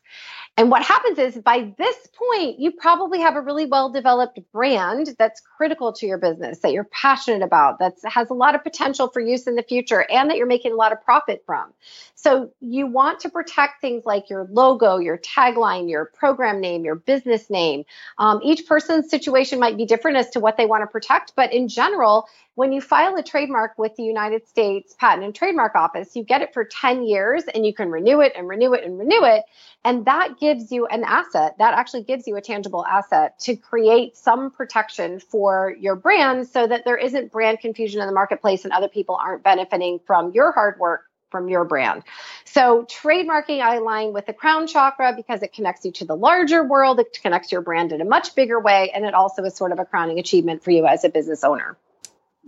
And 0.59 0.73
what 0.73 0.83
happens 0.83 1.21
is 1.21 1.39
by 1.39 1.73
this 1.79 1.97
point, 2.09 2.59
you 2.59 2.73
probably 2.73 3.21
have 3.21 3.37
a 3.37 3.41
really 3.41 3.67
well 3.67 3.93
developed 3.93 4.41
brand 4.53 5.15
that's 5.17 5.41
critical 5.41 5.93
to 5.93 6.05
your 6.05 6.19
business, 6.19 6.59
that 6.59 6.73
you're 6.73 6.89
passionate 6.91 7.43
about, 7.43 7.79
that 7.79 7.95
has 8.05 8.29
a 8.29 8.35
lot 8.35 8.57
of 8.57 8.65
potential 8.65 9.07
for 9.07 9.21
use 9.21 9.47
in 9.47 9.55
the 9.55 9.63
future, 9.63 10.05
and 10.11 10.29
that 10.29 10.37
you're 10.37 10.49
making 10.49 10.73
a 10.73 10.75
lot 10.75 10.91
of 10.91 11.01
profit 11.05 11.45
from. 11.47 11.73
So 12.17 12.51
you 12.61 12.89
want 12.89 13.21
to 13.21 13.29
protect 13.29 13.81
things 13.81 14.05
like 14.05 14.31
your 14.31 14.49
logo, 14.51 14.99
your 14.99 15.17
tagline, 15.19 15.89
your 15.89 16.07
program 16.07 16.61
name, 16.61 16.85
your 16.85 16.97
business 16.97 17.49
name. 17.49 17.85
Um, 18.19 18.41
each 18.43 18.67
person's 18.67 19.09
situation 19.09 19.61
might 19.61 19.77
be 19.77 19.87
different 19.87 20.17
as 20.17 20.31
to 20.31 20.41
what 20.41 20.57
they 20.57 20.67
want 20.67 20.83
to 20.83 20.89
protect, 20.89 21.37
but 21.37 21.53
in 21.53 21.69
general, 21.69 22.27
when 22.59 22.73
you 22.73 22.81
file 22.81 23.15
a 23.15 23.23
trademark 23.23 23.79
with 23.79 23.95
the 23.95 24.03
United 24.03 24.49
States 24.49 24.93
Patent 24.99 25.25
and 25.25 25.33
Trademark 25.33 25.77
Office, 25.77 26.17
you 26.17 26.25
get 26.25 26.43
it 26.43 26.53
for 26.53 26.65
10 26.65 27.05
years 27.05 27.45
and 27.45 27.65
you 27.65 27.73
can 27.73 27.89
renew 27.89 28.21
it 28.21 28.33
and 28.35 28.49
renew 28.49 28.75
it 28.75 28.83
and 28.83 28.99
renew 28.99 29.23
it. 29.23 29.45
And 29.85 30.07
that 30.07 30.41
gives 30.41 30.73
you 30.73 30.87
an 30.87 31.05
asset. 31.05 31.55
That 31.61 31.75
actually 31.75 32.03
gives 32.03 32.27
you 32.27 32.35
a 32.35 32.41
tangible 32.41 32.85
asset 32.85 33.39
to 33.43 33.55
create 33.55 34.17
some 34.17 34.51
protection 34.51 35.21
for 35.21 35.73
your 35.79 35.95
brand 35.95 36.49
so 36.49 36.67
that 36.67 36.85
there 36.85 36.97
isn't 36.97 37.31
brand 37.31 37.61
confusion 37.61 38.01
in 38.01 38.09
the 38.09 38.13
marketplace 38.13 38.65
and 38.65 38.73
other 38.73 38.89
people 38.89 39.15
aren't 39.15 39.45
benefiting 39.45 40.01
from 40.05 40.33
your 40.33 40.51
hard 40.51 40.81
work 40.81 41.03
from 41.31 41.49
your 41.49 41.65
brand. 41.65 42.03
So 42.45 42.87
trademarking 42.91 43.61
I 43.61 43.77
align 43.77 44.13
with 44.13 44.27
the 44.27 44.33
crown 44.33 44.67
chakra 44.67 45.13
because 45.15 45.45
it 45.45 45.53
connects 45.53 45.85
you 45.85 45.93
to 45.93 46.07
the 46.07 46.17
larger 46.17 46.65
world, 46.65 46.99
it 46.99 47.19
connects 47.23 47.53
your 47.53 47.61
brand 47.61 47.93
in 47.93 48.01
a 48.01 48.05
much 48.05 48.35
bigger 48.35 48.59
way, 48.59 48.91
and 48.93 49.05
it 49.05 49.15
also 49.15 49.45
is 49.45 49.55
sort 49.55 49.71
of 49.71 49.79
a 49.79 49.85
crowning 49.85 50.19
achievement 50.19 50.65
for 50.65 50.73
you 50.73 50.87
as 50.87 51.05
a 51.05 51.09
business 51.09 51.45
owner. 51.45 51.77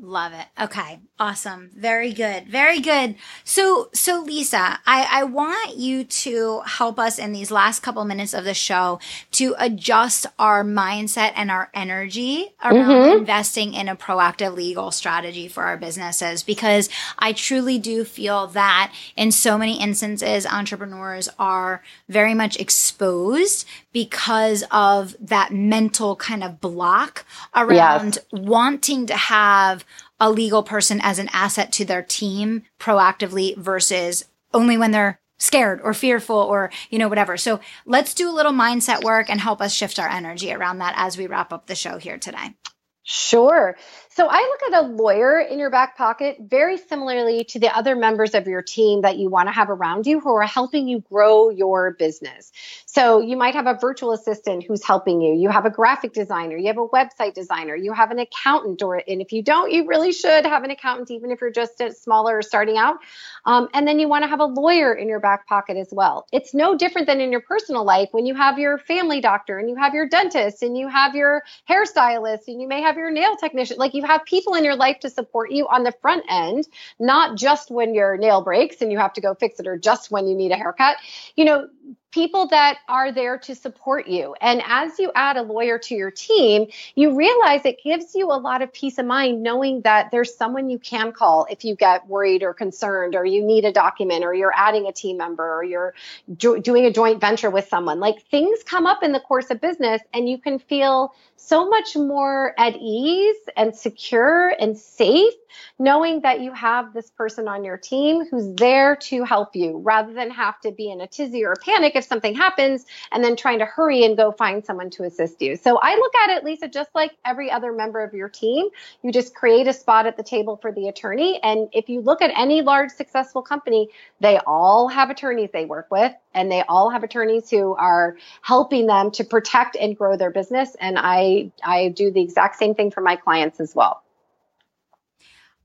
Love 0.02 0.32
it. 0.32 0.46
Okay. 0.58 0.98
Awesome. 1.18 1.70
Very 1.76 2.14
good. 2.14 2.48
Very 2.48 2.80
good. 2.80 3.16
So, 3.44 3.90
so 3.92 4.22
Lisa, 4.22 4.78
I, 4.86 5.06
I 5.10 5.24
want 5.24 5.76
you 5.76 6.04
to 6.04 6.62
help 6.64 6.98
us 6.98 7.18
in 7.18 7.32
these 7.32 7.50
last 7.50 7.80
couple 7.80 8.02
minutes 8.06 8.32
of 8.32 8.44
the 8.44 8.54
show 8.54 8.98
to 9.32 9.54
adjust 9.58 10.24
our 10.38 10.64
mindset 10.64 11.32
and 11.36 11.50
our 11.50 11.70
energy 11.74 12.54
around 12.64 12.88
mm-hmm. 12.88 13.18
investing 13.18 13.74
in 13.74 13.90
a 13.90 13.96
proactive 13.96 14.56
legal 14.56 14.90
strategy 14.90 15.48
for 15.48 15.64
our 15.64 15.76
businesses 15.76 16.42
because 16.42 16.88
I 17.18 17.34
truly 17.34 17.78
do 17.78 18.04
feel 18.04 18.46
that 18.48 18.94
in 19.16 19.30
so 19.30 19.58
many 19.58 19.78
instances, 19.82 20.46
entrepreneurs 20.46 21.28
are 21.38 21.82
very 22.08 22.32
much 22.32 22.58
exposed 22.58 23.66
because 23.92 24.64
of 24.70 25.16
that 25.20 25.52
mental 25.52 26.16
kind 26.16 26.44
of 26.44 26.60
block 26.60 27.24
around 27.54 28.16
yes. 28.16 28.24
wanting 28.32 29.06
to 29.06 29.16
have 29.16 29.84
a 30.18 30.30
legal 30.30 30.62
person 30.62 31.00
as 31.02 31.18
an 31.18 31.28
asset 31.32 31.72
to 31.72 31.84
their 31.84 32.02
team 32.02 32.62
proactively 32.78 33.56
versus 33.56 34.24
only 34.52 34.76
when 34.76 34.90
they're 34.90 35.18
scared 35.38 35.80
or 35.82 35.94
fearful 35.94 36.36
or 36.36 36.70
you 36.90 36.98
know 36.98 37.08
whatever 37.08 37.38
so 37.38 37.60
let's 37.86 38.12
do 38.12 38.28
a 38.28 38.32
little 38.32 38.52
mindset 38.52 39.02
work 39.02 39.30
and 39.30 39.40
help 39.40 39.62
us 39.62 39.72
shift 39.72 39.98
our 39.98 40.08
energy 40.08 40.52
around 40.52 40.78
that 40.78 40.92
as 40.96 41.16
we 41.16 41.26
wrap 41.26 41.50
up 41.50 41.66
the 41.66 41.74
show 41.74 41.96
here 41.96 42.18
today 42.18 42.54
Sure. 43.02 43.76
So 44.20 44.28
I 44.30 44.36
look 44.36 44.74
at 44.74 44.84
a 44.84 44.86
lawyer 44.86 45.40
in 45.40 45.58
your 45.58 45.70
back 45.70 45.96
pocket 45.96 46.36
very 46.40 46.76
similarly 46.76 47.42
to 47.44 47.58
the 47.58 47.74
other 47.74 47.96
members 47.96 48.34
of 48.34 48.46
your 48.46 48.60
team 48.60 49.00
that 49.00 49.16
you 49.16 49.30
want 49.30 49.48
to 49.48 49.52
have 49.54 49.70
around 49.70 50.06
you 50.06 50.20
who 50.20 50.34
are 50.34 50.42
helping 50.42 50.86
you 50.86 51.00
grow 51.10 51.48
your 51.48 51.92
business. 51.92 52.52
So 52.84 53.20
you 53.20 53.34
might 53.34 53.54
have 53.54 53.66
a 53.66 53.78
virtual 53.80 54.12
assistant 54.12 54.64
who's 54.64 54.84
helping 54.84 55.22
you. 55.22 55.32
You 55.32 55.48
have 55.48 55.64
a 55.64 55.70
graphic 55.70 56.12
designer, 56.12 56.58
you 56.58 56.66
have 56.66 56.76
a 56.76 56.86
website 56.86 57.32
designer, 57.32 57.74
you 57.74 57.94
have 57.94 58.10
an 58.10 58.18
accountant, 58.18 58.82
or 58.82 58.96
and 58.96 59.22
if 59.22 59.32
you 59.32 59.42
don't, 59.42 59.72
you 59.72 59.86
really 59.86 60.12
should 60.12 60.44
have 60.44 60.64
an 60.64 60.70
accountant, 60.70 61.10
even 61.10 61.30
if 61.30 61.40
you're 61.40 61.50
just 61.50 61.80
a 61.80 61.90
smaller 61.90 62.42
starting 62.42 62.76
out. 62.76 62.98
Um, 63.46 63.70
and 63.72 63.88
then 63.88 63.98
you 63.98 64.06
want 64.06 64.24
to 64.24 64.28
have 64.28 64.40
a 64.40 64.44
lawyer 64.44 64.92
in 64.92 65.08
your 65.08 65.20
back 65.20 65.46
pocket 65.46 65.78
as 65.78 65.88
well. 65.92 66.26
It's 66.30 66.52
no 66.52 66.76
different 66.76 67.06
than 67.06 67.22
in 67.22 67.32
your 67.32 67.40
personal 67.40 67.84
life 67.84 68.10
when 68.12 68.26
you 68.26 68.34
have 68.34 68.58
your 68.58 68.76
family 68.76 69.22
doctor 69.22 69.58
and 69.58 69.70
you 69.70 69.76
have 69.76 69.94
your 69.94 70.06
dentist 70.06 70.62
and 70.62 70.76
you 70.76 70.88
have 70.88 71.14
your 71.14 71.42
hairstylist 71.70 72.48
and 72.48 72.60
you 72.60 72.68
may 72.68 72.82
have 72.82 72.98
your 72.98 73.10
nail 73.10 73.34
technician. 73.36 73.78
Like 73.78 73.94
you 73.94 74.04
have 74.10 74.24
people 74.24 74.54
in 74.54 74.64
your 74.64 74.76
life 74.76 75.00
to 75.00 75.10
support 75.10 75.50
you 75.50 75.66
on 75.68 75.84
the 75.84 75.92
front 76.00 76.24
end, 76.28 76.66
not 76.98 77.36
just 77.36 77.70
when 77.70 77.94
your 77.94 78.16
nail 78.16 78.42
breaks 78.42 78.80
and 78.80 78.90
you 78.90 78.98
have 78.98 79.12
to 79.14 79.20
go 79.20 79.34
fix 79.34 79.60
it 79.60 79.66
or 79.66 79.78
just 79.78 80.10
when 80.10 80.26
you 80.26 80.34
need 80.34 80.52
a 80.52 80.56
haircut. 80.56 80.96
You 81.36 81.44
know, 81.44 81.68
people 82.10 82.48
that 82.48 82.78
are 82.88 83.12
there 83.12 83.38
to 83.38 83.54
support 83.54 84.08
you. 84.08 84.34
And 84.40 84.62
as 84.66 84.98
you 84.98 85.12
add 85.14 85.36
a 85.36 85.42
lawyer 85.42 85.78
to 85.78 85.94
your 85.94 86.10
team, 86.10 86.68
you 86.94 87.16
realize 87.16 87.64
it 87.64 87.82
gives 87.82 88.14
you 88.14 88.26
a 88.26 88.38
lot 88.38 88.62
of 88.62 88.72
peace 88.72 88.98
of 88.98 89.06
mind 89.06 89.42
knowing 89.42 89.82
that 89.82 90.10
there's 90.10 90.34
someone 90.34 90.70
you 90.70 90.78
can 90.78 91.12
call 91.12 91.46
if 91.50 91.64
you 91.64 91.76
get 91.76 92.08
worried 92.08 92.42
or 92.42 92.52
concerned 92.52 93.14
or 93.14 93.24
you 93.24 93.44
need 93.44 93.64
a 93.64 93.72
document 93.72 94.24
or 94.24 94.34
you're 94.34 94.54
adding 94.54 94.86
a 94.86 94.92
team 94.92 95.16
member 95.18 95.58
or 95.58 95.62
you're 95.62 95.94
jo- 96.36 96.58
doing 96.58 96.84
a 96.84 96.92
joint 96.92 97.20
venture 97.20 97.50
with 97.50 97.68
someone. 97.68 98.00
Like 98.00 98.22
things 98.26 98.62
come 98.64 98.86
up 98.86 99.02
in 99.02 99.12
the 99.12 99.20
course 99.20 99.50
of 99.50 99.60
business 99.60 100.02
and 100.12 100.28
you 100.28 100.38
can 100.38 100.58
feel 100.58 101.14
so 101.36 101.68
much 101.68 101.96
more 101.96 102.54
at 102.58 102.76
ease 102.76 103.36
and 103.56 103.74
secure 103.74 104.48
and 104.48 104.76
safe 104.76 105.34
knowing 105.78 106.20
that 106.20 106.40
you 106.40 106.52
have 106.52 106.92
this 106.92 107.10
person 107.10 107.48
on 107.48 107.64
your 107.64 107.76
team 107.76 108.24
who's 108.26 108.54
there 108.54 108.96
to 108.96 109.24
help 109.24 109.54
you 109.54 109.78
rather 109.78 110.12
than 110.12 110.30
have 110.30 110.60
to 110.60 110.72
be 110.72 110.90
in 110.90 111.00
a 111.00 111.06
tizzy 111.06 111.44
or 111.44 111.52
a 111.52 111.56
panic 111.56 111.96
if 111.96 112.04
something 112.04 112.34
happens 112.34 112.86
and 113.12 113.22
then 113.24 113.36
trying 113.36 113.58
to 113.58 113.64
hurry 113.64 114.04
and 114.04 114.16
go 114.16 114.32
find 114.32 114.64
someone 114.64 114.90
to 114.90 115.04
assist 115.04 115.40
you. 115.42 115.56
So 115.56 115.78
I 115.80 115.94
look 115.96 116.14
at 116.16 116.30
it, 116.30 116.44
Lisa, 116.44 116.68
just 116.68 116.90
like 116.94 117.12
every 117.24 117.50
other 117.50 117.72
member 117.72 118.02
of 118.02 118.14
your 118.14 118.28
team. 118.28 118.68
You 119.02 119.12
just 119.12 119.34
create 119.34 119.66
a 119.66 119.72
spot 119.72 120.06
at 120.06 120.16
the 120.16 120.22
table 120.22 120.56
for 120.56 120.72
the 120.72 120.88
attorney. 120.88 121.40
And 121.42 121.68
if 121.72 121.88
you 121.88 122.00
look 122.00 122.22
at 122.22 122.30
any 122.36 122.62
large 122.62 122.90
successful 122.90 123.42
company, 123.42 123.88
they 124.20 124.38
all 124.46 124.88
have 124.88 125.10
attorneys 125.10 125.50
they 125.52 125.64
work 125.64 125.88
with 125.90 126.12
and 126.34 126.50
they 126.50 126.62
all 126.68 126.90
have 126.90 127.02
attorneys 127.02 127.50
who 127.50 127.74
are 127.74 128.16
helping 128.42 128.86
them 128.86 129.10
to 129.12 129.24
protect 129.24 129.76
and 129.76 129.96
grow 129.96 130.16
their 130.16 130.30
business. 130.30 130.76
And 130.80 130.96
I, 130.98 131.50
I 131.64 131.88
do 131.88 132.10
the 132.10 132.20
exact 132.20 132.56
same 132.56 132.74
thing 132.74 132.90
for 132.90 133.00
my 133.00 133.16
clients 133.16 133.60
as 133.60 133.74
well. 133.74 134.02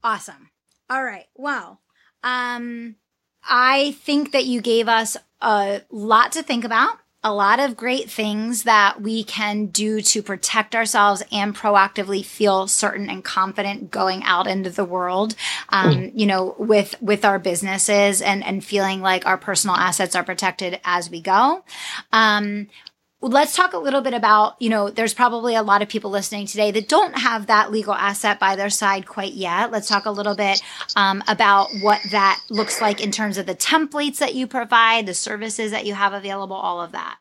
Awesome. 0.05 0.51
All 0.87 1.03
right. 1.03 1.25
Wow. 1.35 1.79
Um, 2.23 2.95
I 3.43 3.95
think 4.03 4.33
that 4.33 4.45
you 4.45 4.61
gave 4.61 4.87
us 4.87 5.17
a 5.41 5.81
lot 5.89 6.33
to 6.33 6.43
think 6.43 6.63
about, 6.63 6.99
a 7.23 7.33
lot 7.33 7.59
of 7.59 7.75
great 7.75 8.07
things 8.07 8.63
that 8.63 9.01
we 9.01 9.23
can 9.23 9.65
do 9.65 10.01
to 10.01 10.21
protect 10.21 10.75
ourselves 10.75 11.23
and 11.31 11.55
proactively 11.55 12.23
feel 12.23 12.67
certain 12.67 13.09
and 13.09 13.23
confident 13.23 13.89
going 13.89 14.21
out 14.21 14.45
into 14.45 14.69
the 14.69 14.85
world. 14.85 15.33
Um, 15.69 16.11
you 16.13 16.27
know, 16.27 16.53
with 16.59 16.93
with 17.01 17.25
our 17.25 17.39
businesses 17.39 18.21
and 18.21 18.43
and 18.43 18.63
feeling 18.63 19.01
like 19.01 19.25
our 19.25 19.39
personal 19.39 19.75
assets 19.75 20.15
are 20.15 20.23
protected 20.23 20.79
as 20.83 21.09
we 21.09 21.19
go. 21.19 21.65
Um, 22.13 22.67
let's 23.21 23.55
talk 23.55 23.73
a 23.73 23.77
little 23.77 24.01
bit 24.01 24.13
about, 24.13 24.61
you 24.61 24.69
know, 24.69 24.89
there's 24.89 25.13
probably 25.13 25.55
a 25.55 25.63
lot 25.63 25.81
of 25.81 25.89
people 25.89 26.11
listening 26.11 26.45
today 26.45 26.71
that 26.71 26.87
don't 26.87 27.17
have 27.17 27.47
that 27.47 27.71
legal 27.71 27.93
asset 27.93 28.39
by 28.39 28.55
their 28.55 28.69
side 28.69 29.07
quite 29.07 29.33
yet. 29.33 29.71
Let's 29.71 29.87
talk 29.87 30.05
a 30.05 30.11
little 30.11 30.35
bit 30.35 30.61
um, 30.95 31.23
about 31.27 31.69
what 31.81 32.01
that 32.11 32.41
looks 32.49 32.81
like 32.81 33.01
in 33.01 33.11
terms 33.11 33.37
of 33.37 33.45
the 33.45 33.55
templates 33.55 34.17
that 34.17 34.35
you 34.35 34.47
provide, 34.47 35.05
the 35.05 35.13
services 35.13 35.71
that 35.71 35.85
you 35.85 35.93
have 35.93 36.13
available, 36.13 36.55
all 36.55 36.81
of 36.81 36.91
that. 36.91 37.17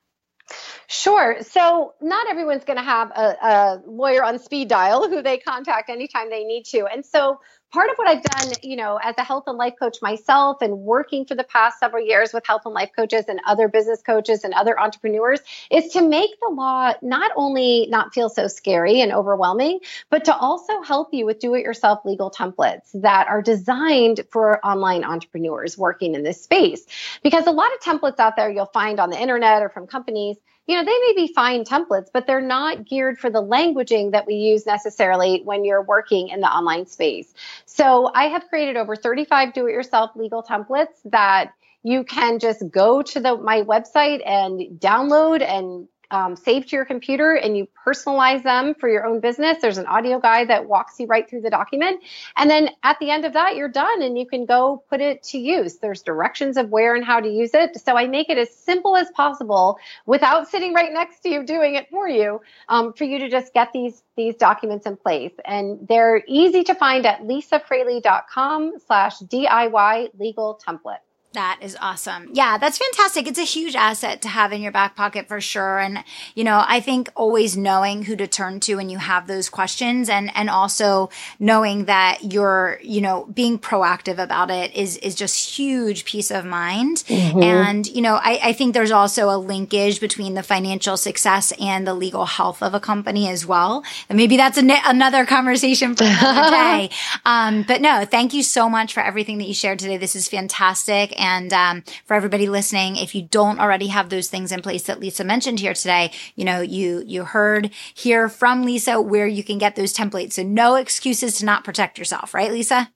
Sure. 0.87 1.39
So, 1.41 1.95
not 2.03 2.29
everyone's 2.29 2.65
going 2.65 2.77
to 2.77 2.85
have 2.85 3.11
a, 3.11 3.37
a, 3.43 3.83
lawyer 3.87 4.23
on 4.23 4.39
speed 4.39 4.69
dial 4.69 5.09
who 5.09 5.23
they 5.23 5.39
contact 5.39 5.89
anytime 5.89 6.29
they 6.29 6.45
need 6.45 6.65
to. 6.67 6.87
And 6.87 7.05
so, 7.05 7.41
part 7.75 7.91
of 7.91 7.97
what 7.97 8.07
I've 8.07 8.23
done, 8.23 8.53
you 8.63 8.77
know, 8.77 9.01
as 9.03 9.17
a 9.19 9.25
health 9.25 9.45
and 9.49 9.59
life 9.59 9.75
coach 9.77 10.01
myself 10.01 10.63
and 10.63 10.79
working 10.79 11.25
for 11.25 11.35
the 11.35 11.43
past 11.43 11.81
several 11.81 12.07
years 12.07 12.33
with 12.33 12.47
health 12.47 12.63
and 12.67 12.73
life 12.73 12.91
coaches 12.95 13.25
and 13.27 13.41
other 13.45 13.67
business 13.67 14.01
coaches 14.01 14.45
and 14.45 14.55
other 14.55 14.79
entrepreneurs 14.79 15.41
is 15.73 15.93
to 15.95 16.09
make 16.09 16.31
the 16.41 16.51
law 16.51 16.93
not 17.03 17.33
only 17.35 17.89
not 17.91 18.15
feel 18.15 18.29
so 18.29 18.47
scary 18.47 19.01
and 19.01 19.13
overwhelming, 19.13 19.81
but 20.09 20.27
to 20.27 20.37
also 20.37 20.83
help 20.83 21.09
you 21.13 21.27
with 21.27 21.41
do 21.41 21.55
it 21.55 21.65
yourself 21.65 22.05
legal 22.05 22.31
templates 22.31 22.93
that 22.95 23.27
are 23.27 23.43
designed 23.43 24.21
for 24.31 24.65
online 24.65 25.03
entrepreneurs 25.03 25.77
working 25.77 26.15
in 26.15 26.23
this 26.23 26.45
space. 26.45 26.87
Because 27.25 27.49
a 27.49 27.51
lot 27.51 27.73
of 27.75 27.81
templates 27.81 28.21
out 28.21 28.37
there 28.37 28.49
you'll 28.49 28.67
find 28.67 29.01
on 29.01 29.11
the 29.11 29.21
internet 29.21 29.63
or 29.63 29.69
from 29.69 29.89
companies 29.89 30.37
you 30.66 30.77
know, 30.77 30.85
they 30.85 30.98
may 30.98 31.12
be 31.14 31.33
fine 31.33 31.64
templates, 31.64 32.09
but 32.12 32.27
they're 32.27 32.40
not 32.40 32.87
geared 32.87 33.18
for 33.18 33.29
the 33.29 33.42
languaging 33.42 34.12
that 34.12 34.27
we 34.27 34.35
use 34.35 34.64
necessarily 34.64 35.42
when 35.44 35.64
you're 35.64 35.83
working 35.83 36.29
in 36.29 36.40
the 36.40 36.46
online 36.46 36.87
space. 36.87 37.33
So 37.66 38.11
I 38.14 38.24
have 38.24 38.48
created 38.48 38.77
over 38.77 38.96
35 38.96 39.53
do 39.53 39.66
it 39.66 39.72
yourself 39.72 40.12
legal 40.14 40.42
templates 40.42 40.94
that 41.07 41.53
you 41.83 42.03
can 42.05 42.38
just 42.38 42.62
go 42.70 43.03
to 43.03 43.20
the 43.20 43.37
my 43.37 43.62
website 43.62 44.27
and 44.27 44.81
download 44.81 45.42
and 45.42 45.87
um, 46.11 46.37
saved 46.37 46.69
to 46.69 46.77
your 46.77 46.85
computer 46.85 47.35
and 47.35 47.57
you 47.57 47.69
personalize 47.87 48.43
them 48.43 48.75
for 48.75 48.88
your 48.88 49.07
own 49.07 49.21
business. 49.21 49.59
There's 49.61 49.79
an 49.79 49.87
audio 49.87 50.21
guide 50.21 50.49
that 50.49 50.67
walks 50.67 50.99
you 50.99 51.07
right 51.07 51.29
through 51.29 51.43
the 51.43 51.51
document. 51.51 52.01
And 52.37 52.51
then 52.51 52.71
at 52.83 52.99
the 52.99 53.11
end 53.11 53.25
of 53.25 53.33
that, 53.35 53.57
you're 53.57 53.69
done 53.69 54.03
and 54.03 54.19
you 54.19 54.27
can 54.27 54.47
go 54.47 54.83
put 54.88 55.01
it 55.01 55.23
to 55.25 55.38
use. 55.38 55.77
There's 55.77 56.03
directions 56.03 56.57
of 56.57 56.71
where 56.71 56.95
and 56.95 57.05
how 57.05 57.21
to 57.21 57.29
use 57.29 57.55
it. 57.55 57.81
So 57.81 57.97
I 57.97 58.07
make 58.07 58.31
it 58.31 58.38
as 58.38 58.55
simple 58.55 58.97
as 58.97 59.11
possible 59.12 59.79
without 60.07 60.49
sitting 60.49 60.75
right 60.75 60.93
next 60.93 61.21
to 61.21 61.29
you 61.29 61.45
doing 61.45 61.75
it 61.75 61.88
for 61.90 62.09
you, 62.09 62.40
um, 62.69 62.93
for 62.93 63.05
you 63.05 63.19
to 63.21 63.29
just 63.29 63.53
get 63.55 63.73
these 63.73 64.03
these 64.17 64.37
documents 64.37 64.87
in 64.87 64.97
place. 64.97 65.33
And 65.45 65.88
they're 65.88 66.23
easy 66.29 66.62
to 66.64 66.75
find 66.75 67.05
at 67.05 67.23
lisafraley.com 67.23 68.75
slash 68.87 69.19
DIY 69.19 70.11
legal 70.19 70.61
template. 70.64 70.99
That 71.35 71.59
is 71.62 71.77
awesome. 71.81 72.29
Yeah, 72.33 72.59
that's 72.59 72.79
fantastic. 72.79 73.27
It's 73.27 73.40
a 73.40 73.42
huge 73.42 73.75
asset 73.75 74.23
to 74.23 74.29
have 74.29 74.53
in 74.53 74.62
your 74.62 74.70
back 74.70 74.94
pocket 74.94 75.27
for 75.27 75.40
sure. 75.40 75.81
And, 75.81 76.05
you 76.37 76.44
know, 76.44 76.64
I 76.64 76.79
think 76.79 77.11
always 77.16 77.57
knowing 77.57 78.05
who 78.05 78.14
to 78.14 78.29
turn 78.29 78.61
to 78.61 78.77
when 78.77 78.88
you 78.88 78.99
have 78.99 79.27
those 79.27 79.49
questions 79.49 80.09
and, 80.09 80.31
and 80.37 80.49
also 80.49 81.11
knowing 81.40 81.87
that 81.87 82.33
you're, 82.33 82.79
you 82.85 83.01
know, 83.01 83.27
being 83.35 83.59
proactive 83.59 84.18
about 84.18 84.49
it 84.49 84.77
is, 84.77 84.97
is 84.99 85.16
just 85.16 85.59
huge 85.59 86.05
peace 86.05 86.31
of 86.31 86.44
mind. 86.44 86.99
Mm-hmm. 86.99 87.42
And, 87.42 87.87
you 87.88 88.01
know, 88.01 88.14
I, 88.14 88.38
I 88.40 88.53
think 88.53 88.73
there's 88.73 88.92
also 88.92 89.29
a 89.29 89.37
linkage 89.37 89.99
between 89.99 90.35
the 90.35 90.42
financial 90.44 90.97
success 90.97 91.53
and 91.61 91.85
the 91.85 91.94
legal 91.94 92.27
health 92.27 92.62
of 92.62 92.75
a 92.75 92.81
company 92.81 93.29
as 93.29 93.44
well. 93.44 93.83
And 94.09 94.16
maybe 94.16 94.37
that's 94.37 94.57
a, 94.57 94.81
another 94.87 95.27
conversation 95.27 95.97
for 95.97 96.05
another 96.05 96.51
day. 96.57 96.90
um, 97.27 97.64
but 97.66 97.81
no, 97.81 98.05
thank 98.05 98.35
you 98.35 98.44
so 98.44 98.68
much 98.68 98.94
for 98.94 99.01
everything 99.01 99.38
that 99.38 99.49
you 99.49 99.55
shared 99.55 99.81
today. 99.81 99.97
This 99.97 100.14
is 100.14 100.29
fantastic. 100.29 101.12
And 101.20 101.24
um, 101.53 101.83
for 102.05 102.15
everybody 102.15 102.49
listening, 102.49 102.97
if 102.97 103.15
you 103.15 103.23
don't 103.23 103.61
already 103.61 103.89
have 103.89 104.09
those 104.09 104.29
things 104.29 104.53
in 104.53 104.63
place 104.63 104.85
that 104.85 105.01
Lisa 105.01 105.25
mentioned 105.25 105.61
here 105.61 105.75
today, 105.75 106.13
you 106.37 106.45
know, 106.45 106.61
you 106.61 107.03
you 107.07 107.25
heard 107.25 107.71
here 107.95 108.29
from 108.29 108.63
Lisa 108.63 109.01
where 109.01 109.27
you 109.27 109.45
can 109.45 109.59
get 109.59 109.77
those 109.77 109.95
templates. 109.95 110.35
So 110.35 110.43
no 110.43 110.75
excuses 110.77 111.39
to 111.39 111.45
not 111.45 111.65
protect 111.65 111.99
yourself, 111.99 112.35
right, 112.35 112.53
Lisa? 112.53 112.91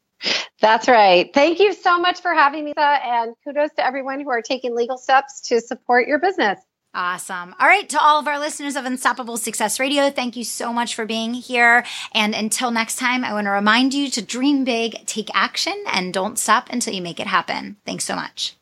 That's 0.61 0.89
right. 0.89 1.31
Thank 1.33 1.61
you 1.61 1.73
so 1.73 1.99
much 1.99 2.21
for 2.21 2.35
having 2.35 2.65
me, 2.65 2.73
Lisa, 2.77 3.07
and 3.07 3.35
kudos 3.45 3.71
to 3.77 3.87
everyone 3.87 4.21
who 4.21 4.31
are 4.31 4.43
taking 4.43 4.75
legal 4.75 4.99
steps 4.99 5.41
to 5.43 5.61
support 5.61 6.09
your 6.09 6.19
business. 6.19 6.59
Awesome. 6.95 7.55
All 7.61 7.67
right, 7.67 7.89
to 7.91 8.01
all 8.01 8.19
of 8.19 8.27
our 8.27 8.39
listeners 8.39 8.75
of 8.75 8.85
Unstoppable 8.85 9.37
Success 9.37 9.79
Radio, 9.79 10.11
thank 10.11 10.37
you 10.37 10.45
so 10.45 10.73
much 10.73 10.95
for 10.95 11.05
being 11.05 11.35
here. 11.35 11.85
And 12.13 12.35
until 12.35 12.71
next 12.71 12.97
time, 12.97 13.25
I 13.25 13.35
want 13.35 13.47
to 13.47 13.51
remind 13.51 13.93
you 13.93 14.11
to 14.11 14.23
dream 14.23 14.65
big, 14.65 15.07
take 15.07 15.29
action, 15.35 15.85
and 15.93 16.15
don't 16.15 16.39
stop 16.39 16.71
until 16.71 16.95
you 16.95 17.03
make 17.03 17.21
it 17.21 17.27
happen. 17.27 17.77
Thanks 17.85 18.05
so 18.05 18.17
much. 18.17 18.57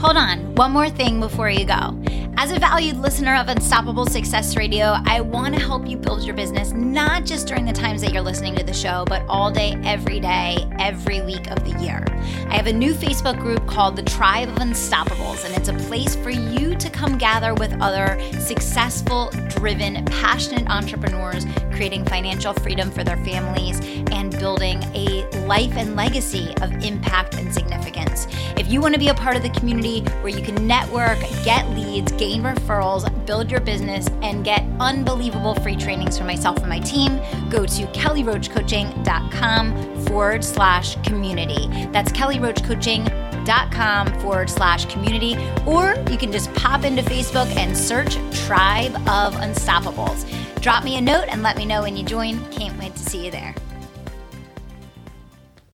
Hold 0.00 0.18
on, 0.18 0.54
one 0.54 0.72
more 0.72 0.90
thing 0.90 1.18
before 1.18 1.48
you 1.48 1.64
go. 1.64 1.98
As 2.36 2.50
a 2.50 2.58
valued 2.58 2.96
listener 2.96 3.36
of 3.36 3.48
Unstoppable 3.48 4.06
Success 4.06 4.56
Radio, 4.56 4.96
I 5.06 5.20
want 5.20 5.54
to 5.54 5.60
help 5.60 5.86
you 5.86 5.96
build 5.96 6.24
your 6.24 6.34
business 6.34 6.72
not 6.72 7.24
just 7.24 7.46
during 7.46 7.64
the 7.64 7.72
times 7.72 8.02
that 8.02 8.12
you're 8.12 8.22
listening 8.22 8.56
to 8.56 8.64
the 8.64 8.74
show, 8.74 9.04
but 9.06 9.24
all 9.28 9.52
day, 9.52 9.80
every 9.84 10.18
day, 10.18 10.68
every 10.78 11.22
week 11.22 11.48
of 11.50 11.62
the 11.64 11.80
year. 11.80 12.04
I 12.48 12.56
have 12.56 12.66
a 12.66 12.72
new 12.72 12.92
Facebook 12.92 13.38
group 13.38 13.66
called 13.66 13.94
the 13.96 14.02
Tribe 14.02 14.48
of 14.48 14.56
Unstoppables, 14.56 15.44
and 15.44 15.54
it's 15.54 15.68
a 15.68 15.88
place 15.88 16.16
for 16.16 16.30
you 16.30 16.74
to 16.74 16.90
come 16.90 17.18
gather 17.18 17.54
with 17.54 17.72
other 17.80 18.20
successful, 18.40 19.30
driven, 19.48 20.04
passionate 20.06 20.68
entrepreneurs 20.68 21.46
creating 21.74 22.04
financial 22.04 22.52
freedom 22.52 22.90
for 22.90 23.04
their 23.04 23.16
families 23.18 23.80
and 24.12 24.36
building 24.38 24.82
a 24.94 25.28
life 25.46 25.72
and 25.76 25.96
legacy 25.96 26.54
of 26.62 26.72
impact 26.84 27.34
and 27.34 27.52
significance. 27.52 28.26
If 28.56 28.70
you 28.70 28.80
want 28.80 28.94
to 28.94 29.00
be 29.00 29.08
a 29.08 29.14
part 29.14 29.36
of 29.36 29.42
the 29.42 29.50
community 29.50 30.00
where 30.20 30.28
you 30.28 30.42
can 30.42 30.66
network, 30.66 31.18
get 31.44 31.68
leads, 31.70 32.12
gain 32.24 32.42
referrals, 32.42 33.04
build 33.26 33.50
your 33.50 33.60
business, 33.60 34.08
and 34.22 34.42
get 34.44 34.64
unbelievable 34.80 35.54
free 35.56 35.76
trainings 35.76 36.16
from 36.16 36.26
myself 36.26 36.56
and 36.58 36.70
my 36.70 36.80
team, 36.80 37.20
go 37.50 37.66
to 37.66 37.84
kellyroachcoaching.com 37.88 40.04
forward 40.06 40.42
slash 40.42 40.96
community. 41.02 41.68
That's 41.92 42.10
kellyroachcoaching.com 42.12 44.20
forward 44.20 44.48
slash 44.48 44.86
community. 44.86 45.36
Or 45.66 45.96
you 46.10 46.16
can 46.16 46.32
just 46.32 46.50
pop 46.54 46.84
into 46.84 47.02
Facebook 47.02 47.54
and 47.56 47.76
search 47.76 48.14
Tribe 48.46 48.94
of 49.06 49.34
Unstoppables. 49.34 50.24
Drop 50.62 50.82
me 50.82 50.96
a 50.96 51.02
note 51.02 51.26
and 51.28 51.42
let 51.42 51.58
me 51.58 51.66
know 51.66 51.82
when 51.82 51.94
you 51.94 52.04
join. 52.04 52.42
Can't 52.50 52.78
wait 52.78 52.94
to 52.94 53.02
see 53.02 53.26
you 53.26 53.30
there. 53.30 53.54